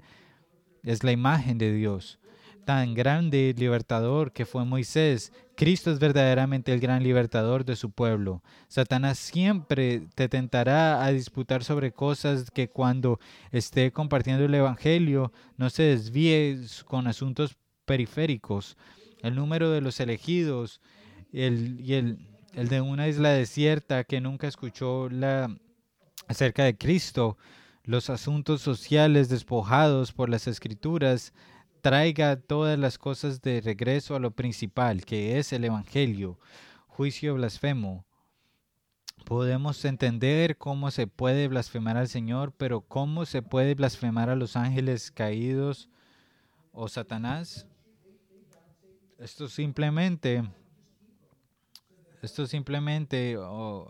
[0.83, 2.19] es la imagen de Dios.
[2.65, 8.43] Tan grande libertador que fue Moisés, Cristo es verdaderamente el gran libertador de su pueblo.
[8.67, 13.19] Satanás siempre te tentará a disputar sobre cosas que cuando
[13.51, 18.77] esté compartiendo el Evangelio no se desvíe con asuntos periféricos.
[19.21, 20.81] El número de los elegidos
[21.33, 25.55] el, y el, el de una isla desierta que nunca escuchó la,
[26.27, 27.37] acerca de Cristo
[27.83, 31.33] los asuntos sociales despojados por las escrituras,
[31.81, 36.39] traiga todas las cosas de regreso a lo principal, que es el Evangelio,
[36.87, 38.05] juicio blasfemo.
[39.25, 44.55] Podemos entender cómo se puede blasfemar al Señor, pero ¿cómo se puede blasfemar a los
[44.55, 45.89] ángeles caídos
[46.71, 47.67] o Satanás?
[49.17, 50.43] Esto simplemente,
[52.23, 53.33] esto simplemente,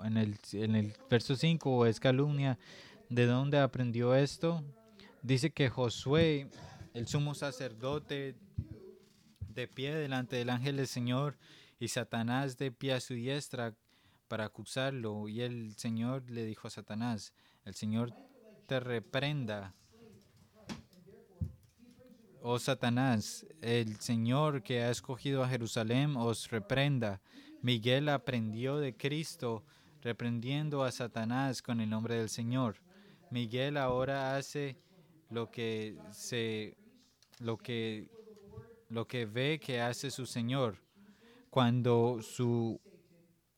[0.03, 2.57] en, el, en el verso 5 es calumnia
[3.11, 4.63] ¿De dónde aprendió esto?
[5.21, 6.47] Dice que Josué,
[6.93, 8.37] el sumo sacerdote,
[9.49, 11.35] de pie delante del ángel del Señor
[11.77, 13.75] y Satanás de pie a su diestra
[14.29, 15.27] para acusarlo.
[15.27, 17.33] Y el Señor le dijo a Satanás,
[17.65, 18.13] el Señor
[18.65, 19.75] te reprenda.
[22.41, 27.19] Oh Satanás, el Señor que ha escogido a Jerusalén os reprenda.
[27.61, 29.65] Miguel aprendió de Cristo,
[30.01, 32.77] reprendiendo a Satanás con el nombre del Señor.
[33.31, 34.77] Miguel ahora hace
[35.29, 36.77] lo que se
[37.39, 38.09] lo que
[38.89, 40.77] lo que ve que hace su Señor.
[41.49, 42.79] Cuando su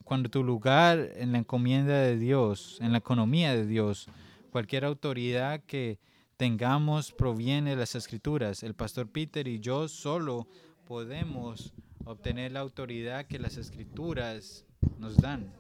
[0.04, 4.08] cuando tu lugar en la encomienda de Dios, en la economía de Dios,
[4.52, 6.00] cualquier autoridad que
[6.38, 8.64] tengamos proviene de las escrituras.
[8.64, 10.48] El pastor Peter y yo solo
[10.86, 11.74] podemos
[12.06, 14.66] obtener la autoridad que las escrituras
[15.00, 15.54] nos dan.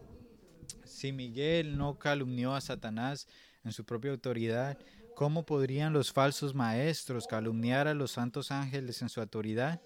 [0.83, 3.27] Si Miguel no calumnió a Satanás,
[3.63, 4.77] en su propia autoridad,
[5.15, 9.81] ¿cómo podrían los falsos maestros calumniar a los santos ángeles en su autoridad?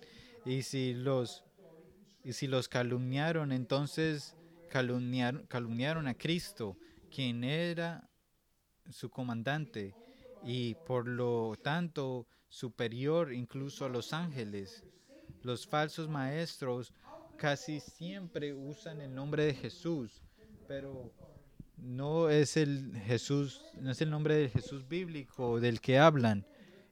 [0.45, 1.43] Y si los,
[2.23, 4.35] y si los calumniaron, entonces
[4.69, 6.77] calumniaron, calumniaron a Cristo,
[7.09, 8.09] quien era
[8.89, 9.95] su comandante
[10.43, 14.83] y por lo tanto superior incluso a los ángeles.
[15.43, 16.93] Los falsos maestros
[17.37, 20.21] casi siempre usan el nombre de Jesús,
[20.67, 21.13] pero
[21.77, 26.45] no es el Jesús, no es el nombre del Jesús bíblico del que hablan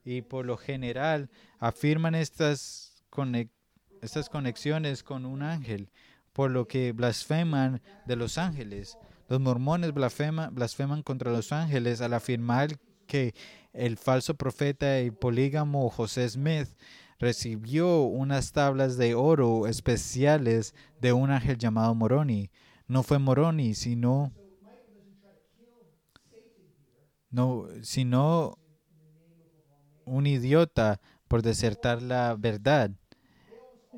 [0.04, 3.04] y por lo general afirman estas,
[4.02, 5.90] estas conexiones con un ángel,
[6.31, 8.98] por lo que blasfeman de los ángeles.
[9.27, 12.77] Los mormones blasfeman contra los ángeles al afirmar
[13.08, 13.33] que
[13.73, 16.69] el falso profeta y polígamo José Smith
[17.19, 22.52] recibió unas tablas de oro especiales de un ángel llamado Moroni.
[22.88, 24.31] No fue Moroni, sino
[27.36, 28.58] no, sino
[30.06, 32.92] un idiota por desertar la verdad.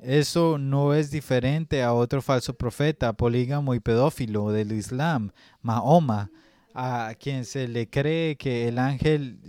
[0.01, 5.31] Eso no es diferente a otro falso profeta, polígamo y pedófilo del Islam,
[5.61, 6.31] Mahoma,
[6.73, 9.39] a quien se le cree que el ángel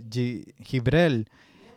[0.63, 1.27] Gibrel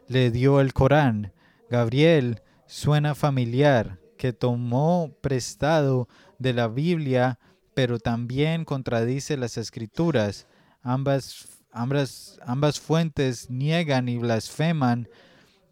[0.09, 1.33] le dio el Corán.
[1.71, 6.09] Gabriel suena familiar, que tomó prestado
[6.39, 7.39] de la Biblia,
[7.73, 10.47] pero también contradice las escrituras.
[10.83, 15.09] Ambas, ambas, ambas fuentes niegan y blasfeman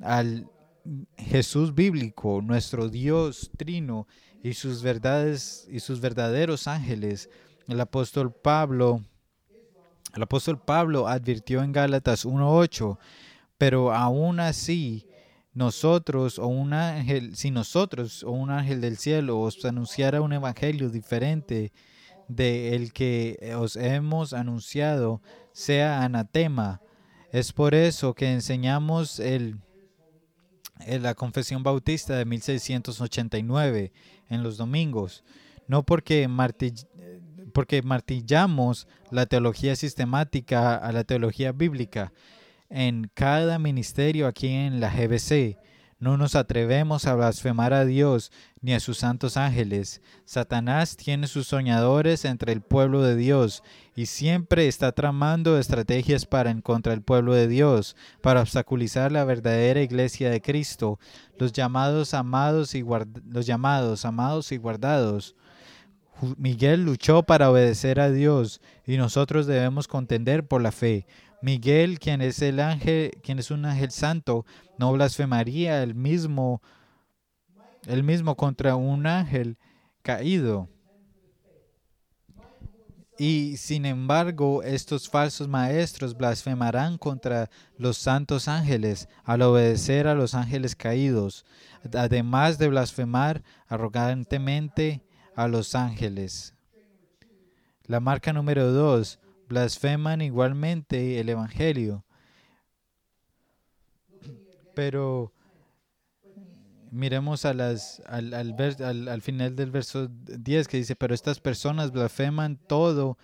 [0.01, 0.49] al
[1.17, 4.07] Jesús bíblico, nuestro Dios trino
[4.43, 7.29] y sus verdades y sus verdaderos ángeles.
[7.69, 9.05] El apóstol Pablo
[10.15, 12.99] el apóstol Pablo advirtió en Gálatas 1:8,
[13.59, 15.07] pero aún así
[15.53, 20.91] nosotros o un ángel, si nosotros o un ángel del cielo os anunciara un evangelio
[20.91, 21.73] diferente
[22.31, 25.21] de el que os hemos anunciado,
[25.53, 26.81] sea anatema.
[27.33, 29.59] Es por eso que enseñamos el
[30.87, 33.93] en la Confesión Bautista de 1689
[34.29, 35.25] en los domingos,
[35.67, 36.29] no porque,
[37.53, 42.13] porque martillamos la teología sistemática a la teología bíblica.
[42.69, 45.59] En cada ministerio aquí en la GBC,
[46.01, 48.33] no nos atrevemos a blasfemar a Dios
[48.63, 50.01] ni a sus santos ángeles.
[50.25, 53.63] Satanás tiene sus soñadores entre el pueblo de Dios
[53.95, 59.25] y siempre está tramando estrategias para en contra del pueblo de Dios, para obstaculizar la
[59.25, 60.99] verdadera iglesia de Cristo,
[61.39, 62.83] los llamados amados y
[63.29, 65.37] los llamados amados y guardados.
[66.37, 71.07] Miguel luchó para obedecer a Dios y nosotros debemos contender por la fe.
[71.43, 74.45] Miguel, quien es el ángel, quien es un ángel santo,
[74.79, 76.61] no blasfemaría el mismo,
[77.87, 79.57] el mismo contra un ángel
[80.03, 80.69] caído.
[83.19, 90.35] Y sin embargo, estos falsos maestros blasfemarán contra los santos ángeles al obedecer a los
[90.35, 91.45] ángeles caídos,
[91.95, 95.03] además de blasfemar arrogantemente
[95.37, 96.55] a los ángeles.
[97.85, 99.19] La marca número dos,
[99.51, 102.05] blasfeman igualmente el Evangelio.
[104.75, 105.33] Pero
[106.93, 111.91] miremos a las, al, al, al, final del verso 10 que dice, pero estas personas
[111.91, 113.19] blasfeman todo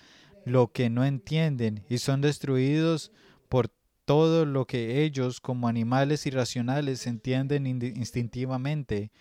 [0.45, 3.12] lo que no entienden y son destruidos
[3.49, 3.68] por
[4.05, 9.12] todo lo que ellos como animales irracionales entienden instintivamente.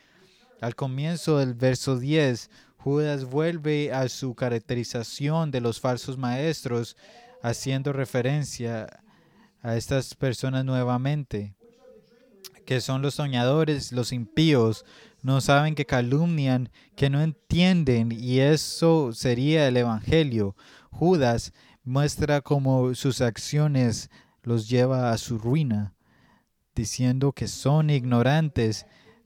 [0.60, 2.50] Al comienzo del verso 10,
[2.86, 6.96] Judas vuelve a su caracterización de los falsos maestros,
[7.42, 9.02] haciendo referencia
[9.64, 11.56] a estas personas nuevamente,
[12.64, 14.86] que son los soñadores, los impíos,
[15.24, 20.56] no saben que calumnian, que no entienden, y eso sería el Evangelio.
[20.92, 24.12] Judas muestra cómo sus acciones
[24.44, 25.96] los lleva a su ruina,
[26.76, 28.86] diciendo que son ignorantes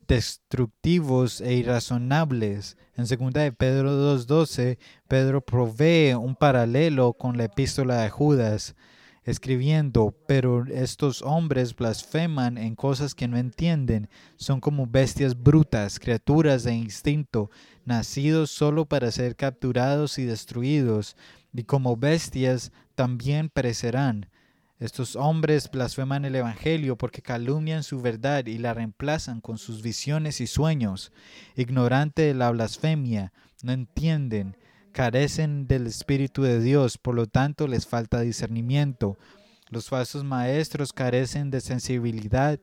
[0.10, 2.78] destructivos e irrazonables.
[2.97, 8.76] En 2 de Pedro 2.12, Pedro provee un paralelo con la epístola de Judas,
[9.24, 16.64] escribiendo, pero estos hombres blasfeman en cosas que no entienden, son como bestias brutas, criaturas
[16.64, 17.51] de instinto,
[17.86, 21.16] nacidos solo para ser capturados y destruidos,
[21.53, 24.28] y como bestias también perecerán.
[24.80, 30.39] Estos hombres blasfeman el Evangelio porque calumnian su verdad y la reemplazan con sus visiones
[30.39, 31.11] y sueños.
[31.57, 34.55] Ignorante de la blasfemia, no entienden,
[34.93, 39.17] carecen del Espíritu de Dios, por lo tanto les falta discernimiento.
[39.67, 42.57] Los falsos maestros carecen de sensibilidad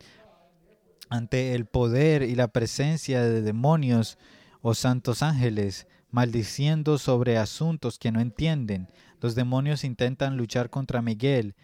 [1.10, 4.16] ante el poder y la presencia de demonios
[4.62, 8.88] o santos ángeles, maldiciendo sobre asuntos que no entienden.
[9.20, 11.54] Los demonios intentan luchar contra Miguel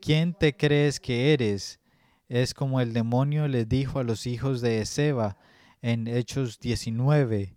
[0.00, 1.80] ¿Quién te crees que eres?
[2.28, 5.36] Es como el demonio le dijo a los hijos de Ezeba
[5.82, 7.56] en Hechos 19.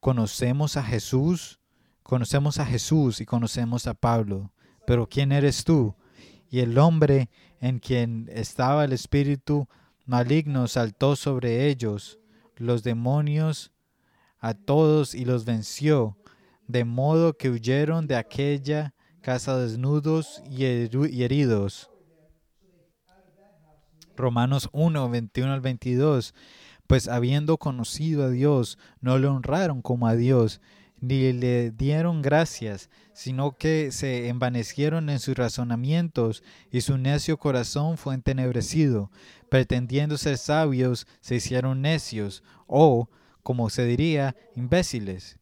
[0.00, 1.60] Conocemos a Jesús,
[2.02, 4.52] conocemos a Jesús y conocemos a Pablo,
[4.86, 5.94] pero ¿quién eres tú?
[6.50, 7.28] Y el hombre
[7.60, 9.68] en quien estaba el espíritu
[10.06, 12.18] maligno saltó sobre ellos,
[12.56, 13.72] los demonios,
[14.38, 16.16] a todos y los venció,
[16.66, 20.64] de modo que huyeron de aquella casa desnudos y
[21.22, 21.90] heridos.
[24.16, 26.34] Romanos 1, 21 al 22.
[26.86, 30.60] Pues habiendo conocido a Dios, no le honraron como a Dios,
[31.00, 37.96] ni le dieron gracias, sino que se envanecieron en sus razonamientos, y su necio corazón
[37.96, 39.10] fue entenebrecido.
[39.48, 43.08] Pretendiendo ser sabios, se hicieron necios, o,
[43.42, 45.39] como se diría, imbéciles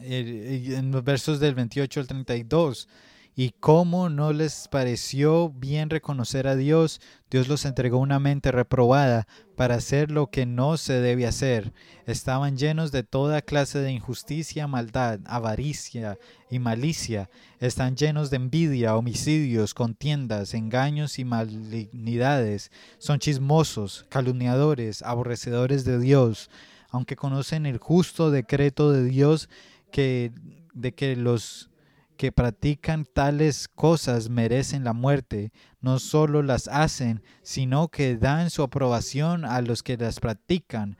[0.00, 2.88] en los versos del 28 al 32.
[3.36, 9.26] Y como no les pareció bien reconocer a Dios, Dios los entregó una mente reprobada
[9.56, 11.72] para hacer lo que no se debe hacer.
[12.06, 16.16] Estaban llenos de toda clase de injusticia, maldad, avaricia
[16.48, 17.28] y malicia.
[17.58, 22.70] Están llenos de envidia, homicidios, contiendas, engaños y malignidades.
[22.98, 26.50] Son chismosos, calumniadores, aborrecedores de Dios.
[26.88, 29.48] Aunque conocen el justo decreto de Dios
[29.94, 30.32] que,
[30.72, 31.70] de que los
[32.16, 38.64] que practican tales cosas merecen la muerte, no solo las hacen, sino que dan su
[38.64, 40.98] aprobación a los que las practican.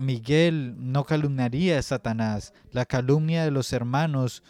[0.00, 4.42] Miguel no calumniaría a Satanás, la calumnia de los hermanos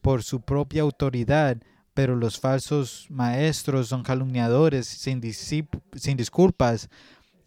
[0.00, 1.60] por su propia autoridad,
[1.92, 6.88] pero los falsos maestros son calumniadores sin, sin disculpas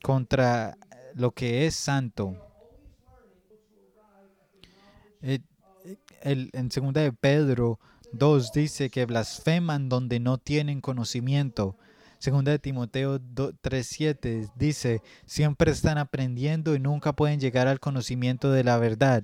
[0.03, 0.77] contra
[1.15, 2.35] lo que es santo.
[5.21, 5.39] Eh,
[6.21, 7.79] el, en segunda de Pedro
[8.13, 11.77] 2 dice que blasfeman donde no tienen conocimiento.
[12.19, 18.63] Segunda de Timoteo 3:7 dice, siempre están aprendiendo y nunca pueden llegar al conocimiento de
[18.63, 19.23] la verdad.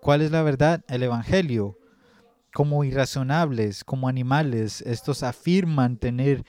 [0.00, 0.84] ¿Cuál es la verdad?
[0.88, 1.78] El Evangelio.
[2.52, 6.44] Como irrazonables, como animales, estos afirman tener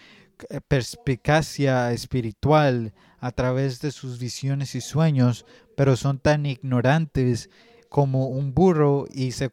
[0.50, 7.50] eh, perspicacia espiritual a través de sus visiones y sueños, pero son tan ignorantes
[7.90, 9.50] como un burro y se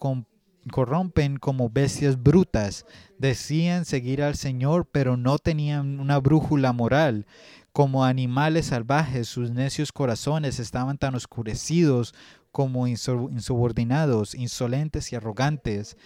[0.70, 2.86] corrompen como bestias brutas.
[3.18, 7.26] Decían seguir al Señor, pero no tenían una brújula moral.
[7.72, 12.14] Como animales salvajes, sus necios corazones estaban tan oscurecidos
[12.52, 15.96] como insubordinados, insolentes y arrogantes.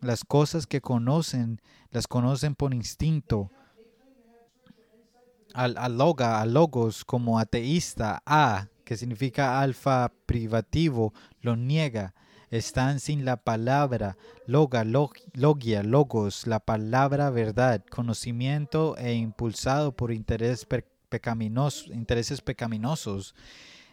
[0.00, 1.60] Las cosas que conocen,
[1.90, 3.50] las conocen por instinto.
[5.52, 11.12] Al, al loga, al logos, como ateísta, a, que significa alfa privativo,
[11.42, 12.14] lo niega
[12.50, 14.16] están sin la palabra,
[14.46, 20.66] loga, logia, logos, la palabra verdad, conocimiento e impulsado por intereses
[22.40, 23.34] pecaminosos.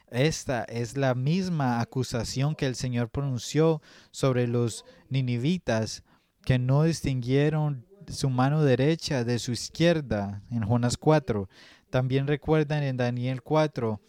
[0.09, 3.81] Esta es la misma acusación que el Señor pronunció
[4.11, 6.05] sobre los ninivitas
[6.45, 11.49] que no distinguieron su mano derecha de su izquierda en Jonas 4.
[11.89, 13.99] También recuerdan en Daniel 4,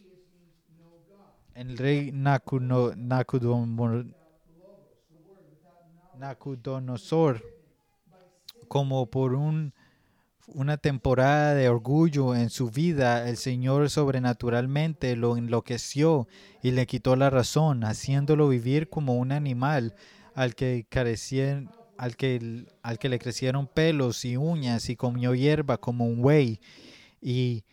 [1.57, 2.95] el rey Nacudomor
[6.19, 7.43] Nacudonosor
[8.69, 9.73] como por un,
[10.49, 16.29] una temporada de orgullo en su vida, el Señor sobrenaturalmente lo enloqueció
[16.63, 19.95] y le quitó la razón, haciéndolo vivir como un animal
[20.35, 25.79] al que carecían, al que, al que le crecieron pelos y uñas y comió hierba
[25.79, 26.61] como un buey.
[27.23, 27.65] Y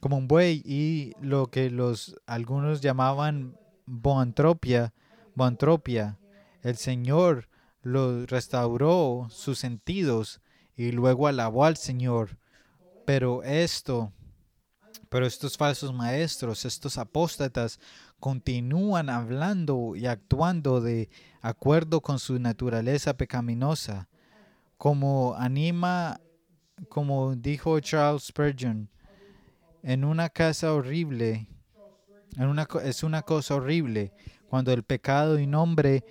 [0.00, 4.92] como un buey y lo que los algunos llamaban boantropia,
[5.34, 6.18] boantropia
[6.62, 7.48] el Señor
[7.82, 10.40] lo restauró sus sentidos
[10.76, 12.38] y luego alabó al Señor.
[13.06, 14.12] Pero esto,
[15.08, 17.80] pero estos falsos maestros, estos apóstatas,
[18.20, 21.08] continúan hablando y actuando de
[21.40, 24.08] acuerdo con su naturaleza pecaminosa,
[24.76, 26.20] como anima,
[26.88, 28.90] como dijo Charles Spurgeon,
[29.82, 31.48] en una casa horrible,
[32.36, 34.12] en una, es una cosa horrible
[34.48, 36.04] cuando el pecado y nombre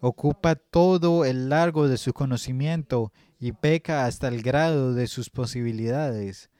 [0.00, 6.50] ocupa todo el largo de su conocimiento y peca hasta el grado de sus posibilidades.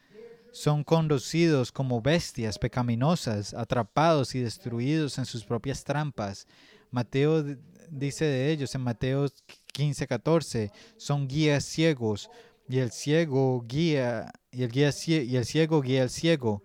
[0.53, 6.47] Son conducidos como bestias pecaminosas, atrapados y destruidos en sus propias trampas.
[6.91, 7.45] Mateo
[7.91, 9.27] dice de ellos en Mateo
[9.73, 12.31] 15, 14, son guías ciegos
[12.69, 16.63] y el ciego guía y el, guía, y el ciego guía al ciego.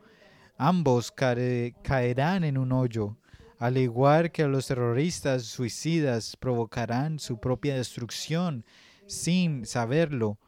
[0.57, 3.17] Ambos caerán en un hoyo
[3.59, 8.65] al igual que los terroristas suicidas provocarán su propia destrucción
[9.05, 10.39] sin saberlo,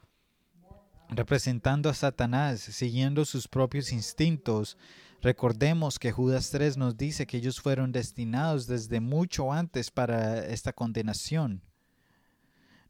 [1.10, 4.78] representando a Satanás, siguiendo sus propios instintos.
[5.22, 10.72] Recordemos que Judas 3 nos dice que ellos fueron destinados desde mucho antes para esta
[10.72, 11.64] condenación.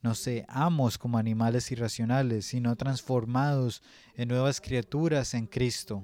[0.02, 3.84] No seamos como animales irracionales, sino transformados
[4.16, 6.04] en nuevas criaturas en Cristo.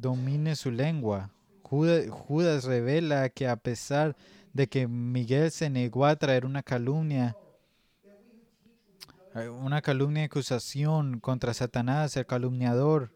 [0.00, 1.30] domine su lengua.
[1.62, 4.16] Judas, revela que a pesar
[4.52, 7.34] de que Miguel se negó a traer una calumnia,
[9.34, 13.10] eh, una calumnia y acusación contra Satanás, el calumniador,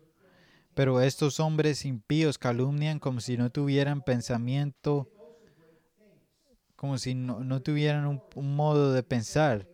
[0.77, 5.09] pero estos hombres impíos calumnian como si no tuvieran pensamiento,
[6.77, 9.67] como si no, tuvieran un, un modo de pensar.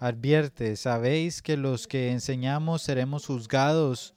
[0.00, 4.16] Advierte, sabéis que los que enseñamos seremos juzgados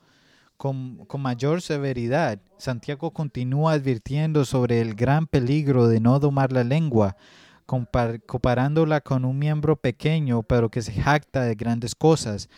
[0.58, 2.40] con, con, mayor severidad.
[2.58, 7.16] Santiago continúa advirtiendo sobre el gran peligro de no domar la lengua,
[7.68, 12.50] comparándola con un miembro pequeño pero que se jacta de grandes cosas.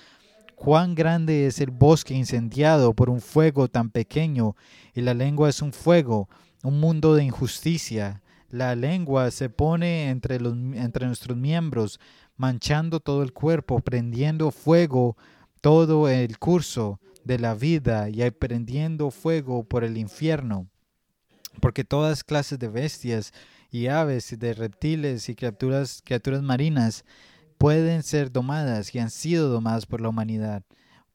[0.56, 4.56] Cuán grande es el bosque incendiado por un fuego tan pequeño,
[4.94, 6.30] y la lengua es un fuego,
[6.64, 8.22] un mundo de injusticia.
[8.50, 12.00] La lengua se pone entre, los, entre nuestros miembros,
[12.38, 15.18] manchando todo el cuerpo, prendiendo fuego
[15.62, 20.68] todo el curso de la vida y prendiendo fuego por el infierno.
[21.60, 23.34] Porque todas clases de bestias
[23.72, 27.04] y aves, de reptiles y criaturas, criaturas marinas
[27.58, 30.64] pueden ser domadas y han sido domadas por la humanidad,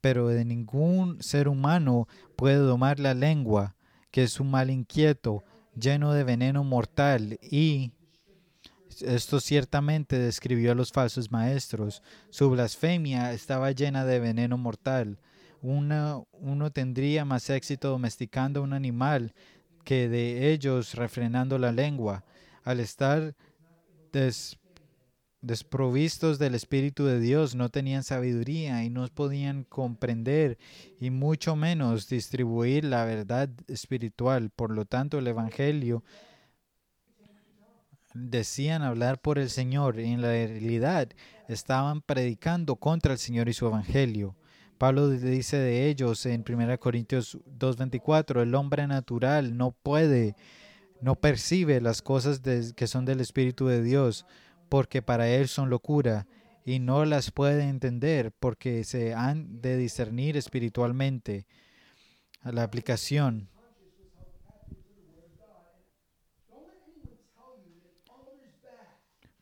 [0.00, 3.76] pero de ningún ser humano puede domar la lengua,
[4.10, 7.92] que es un mal inquieto, lleno de veneno mortal y
[9.02, 12.02] esto ciertamente describió a los falsos maestros.
[12.30, 15.18] Su blasfemia estaba llena de veneno mortal.
[15.62, 19.34] uno tendría más éxito domesticando un animal
[19.84, 22.24] que de ellos refrenando la lengua.
[22.62, 23.34] Al estar
[25.42, 30.58] desprovistos del Espíritu de Dios, no tenían sabiduría y no podían comprender
[31.00, 34.50] y mucho menos distribuir la verdad espiritual.
[34.50, 36.04] Por lo tanto, el Evangelio
[38.14, 41.08] decían hablar por el Señor y en la realidad
[41.48, 44.36] estaban predicando contra el Señor y su Evangelio.
[44.78, 50.36] Pablo dice de ellos en 1 Corintios 2.24, el hombre natural no puede,
[51.02, 54.24] no percibe las cosas que son del Espíritu de Dios,
[54.70, 56.26] porque para él son locura,
[56.64, 61.46] y no las puede entender porque se han de discernir espiritualmente.
[62.42, 63.50] La aplicación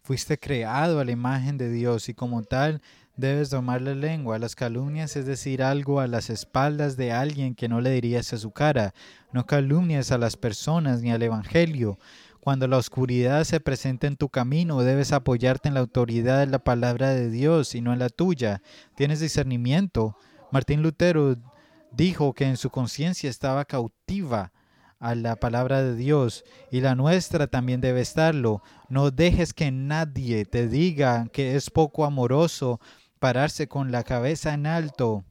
[0.08, 2.80] Fuiste creado a la imagen de Dios y como tal
[3.18, 4.38] debes domar la lengua.
[4.38, 8.38] Las calumnias es decir algo a las espaldas de alguien que no le dirías a
[8.38, 8.94] su cara.
[9.34, 11.98] No calumnias a las personas ni al Evangelio.
[12.48, 16.58] Cuando la oscuridad se presenta en tu camino, debes apoyarte en la autoridad de la
[16.58, 18.62] palabra de Dios y no en la tuya.
[18.94, 20.16] Tienes discernimiento.
[20.50, 21.36] Martín Lutero
[21.92, 24.54] dijo que en su conciencia estaba cautiva
[24.98, 28.62] a la palabra de Dios y la nuestra también debe estarlo.
[28.88, 32.80] No dejes que nadie te diga que es poco amoroso
[33.18, 35.22] pararse con la cabeza en alto,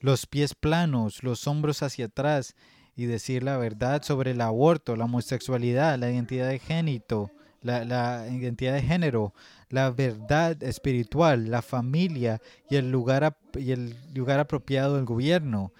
[0.00, 2.54] los pies planos, los hombros hacia atrás
[2.96, 7.30] y decir la verdad sobre el aborto, la homosexualidad, la identidad de génito,
[7.62, 9.34] la, la, identidad de género,
[9.68, 15.72] la verdad espiritual, la familia y el lugar, y el lugar apropiado del gobierno.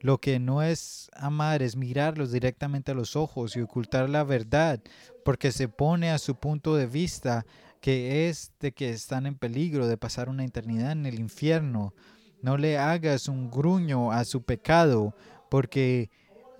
[0.00, 4.80] Lo que no es amar es mirarlos directamente a los ojos y ocultar la verdad,
[5.24, 7.44] porque se pone a su punto de vista
[7.80, 11.94] que es de que están en peligro de pasar una eternidad en el infierno.
[12.42, 15.14] No le hagas un gruño a su pecado,
[15.50, 16.10] porque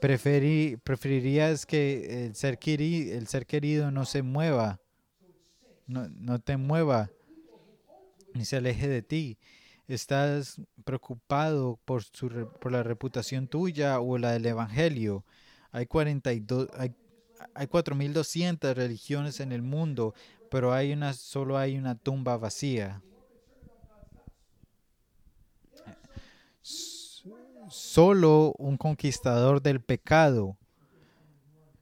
[0.00, 4.80] preferirías que el ser, querido, el ser querido no se mueva,
[5.86, 7.10] no, no te mueva,
[8.34, 9.38] ni se aleje de ti
[9.88, 12.28] estás preocupado por, su,
[12.60, 15.24] por la reputación tuya o la del Evangelio.
[15.72, 16.94] Hay, 42, hay,
[17.54, 20.14] hay 4.200 religiones en el mundo,
[20.50, 23.02] pero hay una, solo hay una tumba vacía.
[27.70, 30.56] Solo un conquistador del pecado,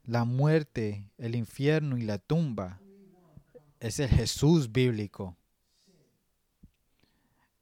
[0.04, 2.80] la muerte, el infierno y la tumba
[3.80, 5.36] es el Jesús bíblico.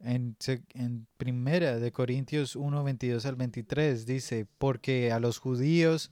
[0.01, 0.37] En,
[0.75, 6.11] en primera de Corintios 1, 22 al 23 dice, porque a los judíos,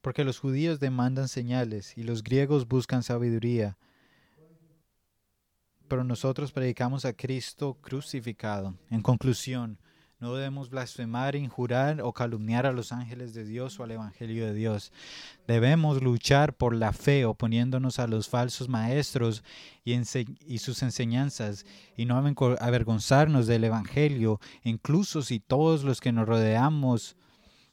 [0.00, 3.78] porque los judíos demandan señales y los griegos buscan sabiduría,
[5.86, 8.74] pero nosotros predicamos a Cristo crucificado.
[8.90, 9.78] En conclusión,
[10.24, 14.54] no debemos blasfemar, injurar o calumniar a los ángeles de Dios o al Evangelio de
[14.54, 14.90] Dios.
[15.46, 19.44] Debemos luchar por la fe oponiéndonos a los falsos maestros
[19.84, 20.02] y,
[20.58, 27.18] sus enseñanzas y no avergonzarnos del Evangelio, incluso si todos los que nos rodeamos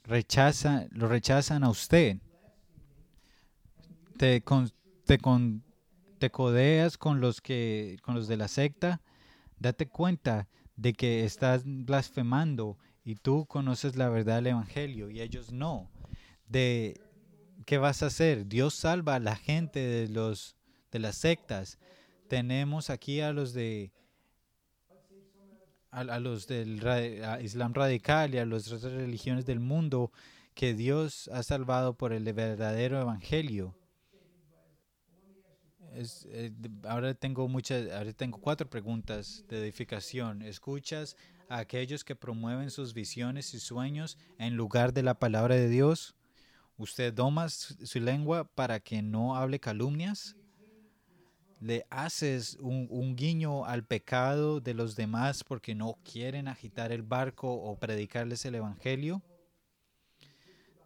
[0.03, 2.17] rechazan, lo rechazan a usted.
[4.17, 4.43] Te,
[5.05, 5.19] te,
[6.19, 8.99] te codeas con los, que, con los de la secta,
[9.57, 15.51] date cuenta de que estás blasfemando y tú conoces la verdad del Evangelio y ellos
[15.51, 15.89] no.
[16.47, 16.99] De
[17.65, 18.47] qué vas a hacer?
[18.47, 20.55] Dios salva a la gente de los
[20.91, 21.79] de las sectas.
[22.27, 23.91] Tenemos aquí a los de
[25.91, 26.81] a, los del
[27.41, 30.11] Islam radical y a las otras religiones del mundo
[30.53, 33.75] que Dios ha salvado por el verdadero evangelio.
[35.93, 36.51] Eh,
[36.83, 40.41] ahora tengo muchas, ahora tengo cuatro preguntas de edificación.
[40.41, 41.17] ¿Escuchas
[41.49, 46.15] a aquellos que promueven sus visiones y sueños en lugar de la palabra de Dios?
[46.77, 50.35] ¿Usted doma su lengua para que no hable calumnias?
[51.59, 57.53] ¿Le haces un, guiño al pecado de los demás porque no quieren agitar el barco
[57.53, 59.21] o predicarles el Evangelio?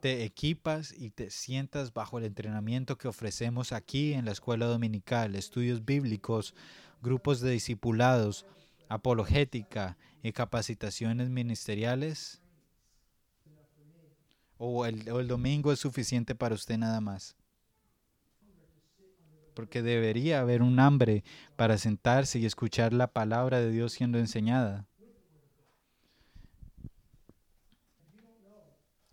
[0.06, 5.34] Te equipas y te sientas bajo el entrenamiento que ofrecemos aquí en la escuela dominical,
[5.34, 6.54] estudios bíblicos,
[7.02, 8.46] grupos de discipulados,
[8.88, 12.40] apologética y capacitaciones ministeriales?
[14.60, 17.36] ¿O el, o el domingo es suficiente para usted nada más?
[19.56, 21.24] Porque debería haber un hambre
[21.56, 24.86] para sentarse y escuchar la palabra de Dios siendo enseñada.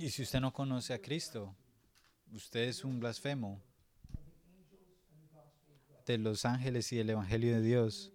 [0.03, 1.55] Y si usted no conoce a Cristo,
[2.33, 3.63] usted es un blasfemo
[6.05, 8.13] de los ángeles y el Evangelio de Dios.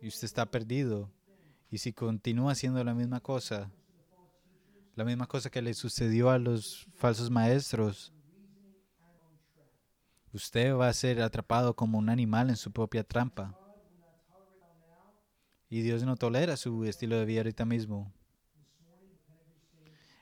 [0.00, 1.10] Y usted está perdido.
[1.72, 3.68] Y si continúa haciendo la misma cosa,
[4.94, 8.12] la misma cosa que le sucedió a los falsos maestros,
[10.32, 13.58] usted va a ser atrapado como un animal en su propia trampa.
[15.68, 18.12] Y Dios no tolera su estilo de vida ahorita mismo.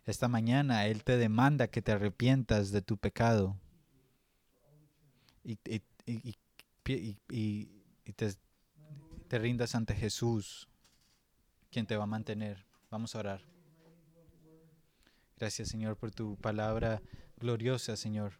[0.05, 3.57] Esta mañana Él te demanda que te arrepientas de tu pecado
[5.45, 5.57] y,
[9.29, 10.69] te rindas ante Jesús,
[11.71, 12.67] quien te va a mantener.
[12.91, 13.43] Vamos a orar.
[15.39, 17.01] Gracias, Señor, por tu palabra
[17.39, 18.35] gloriosa, Señor.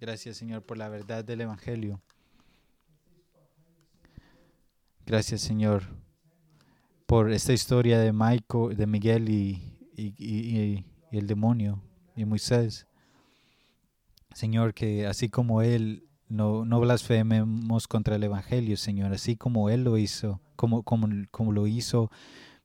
[0.00, 2.00] Gracias, Señor, por la verdad del Evangelio.
[5.04, 5.84] Gracias, Señor,
[7.06, 11.82] por esta historia de Michael, de Miguel y, y, y, y el demonio
[12.14, 12.86] y Moisés.
[14.32, 19.84] Señor, que así como Él no, no blasfememos contra el Evangelio, Señor, así como Él
[19.84, 22.10] lo hizo, como, como, como lo hizo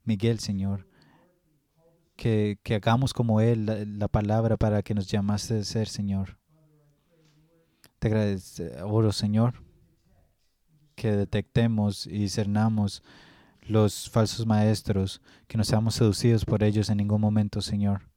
[0.03, 0.87] Miguel, Señor.
[2.15, 6.37] Que, que hagamos como Él la, la, palabra para que nos llamaste a ser, Señor.
[7.97, 9.63] Te agradezco, Señor,
[10.95, 13.01] que detectemos y discernamos
[13.67, 18.09] los falsos maestros, que no seamos seducidos por ellos en ningún momento, Señor.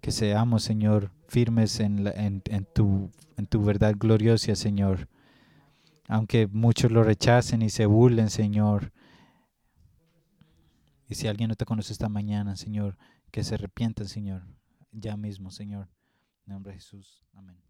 [0.00, 5.08] Que seamos, Señor, firmes en, la, en, en, tu, en tu verdad gloriosa, Señor.
[6.08, 8.92] Aunque muchos lo rechacen y se burlen, Señor.
[11.08, 12.96] Y si alguien no te conoce esta mañana, Señor,
[13.30, 14.42] que se arrepientan, Señor,
[14.92, 15.88] ya mismo, Señor.
[16.46, 17.24] En nombre de Jesús.
[17.32, 17.63] Amén.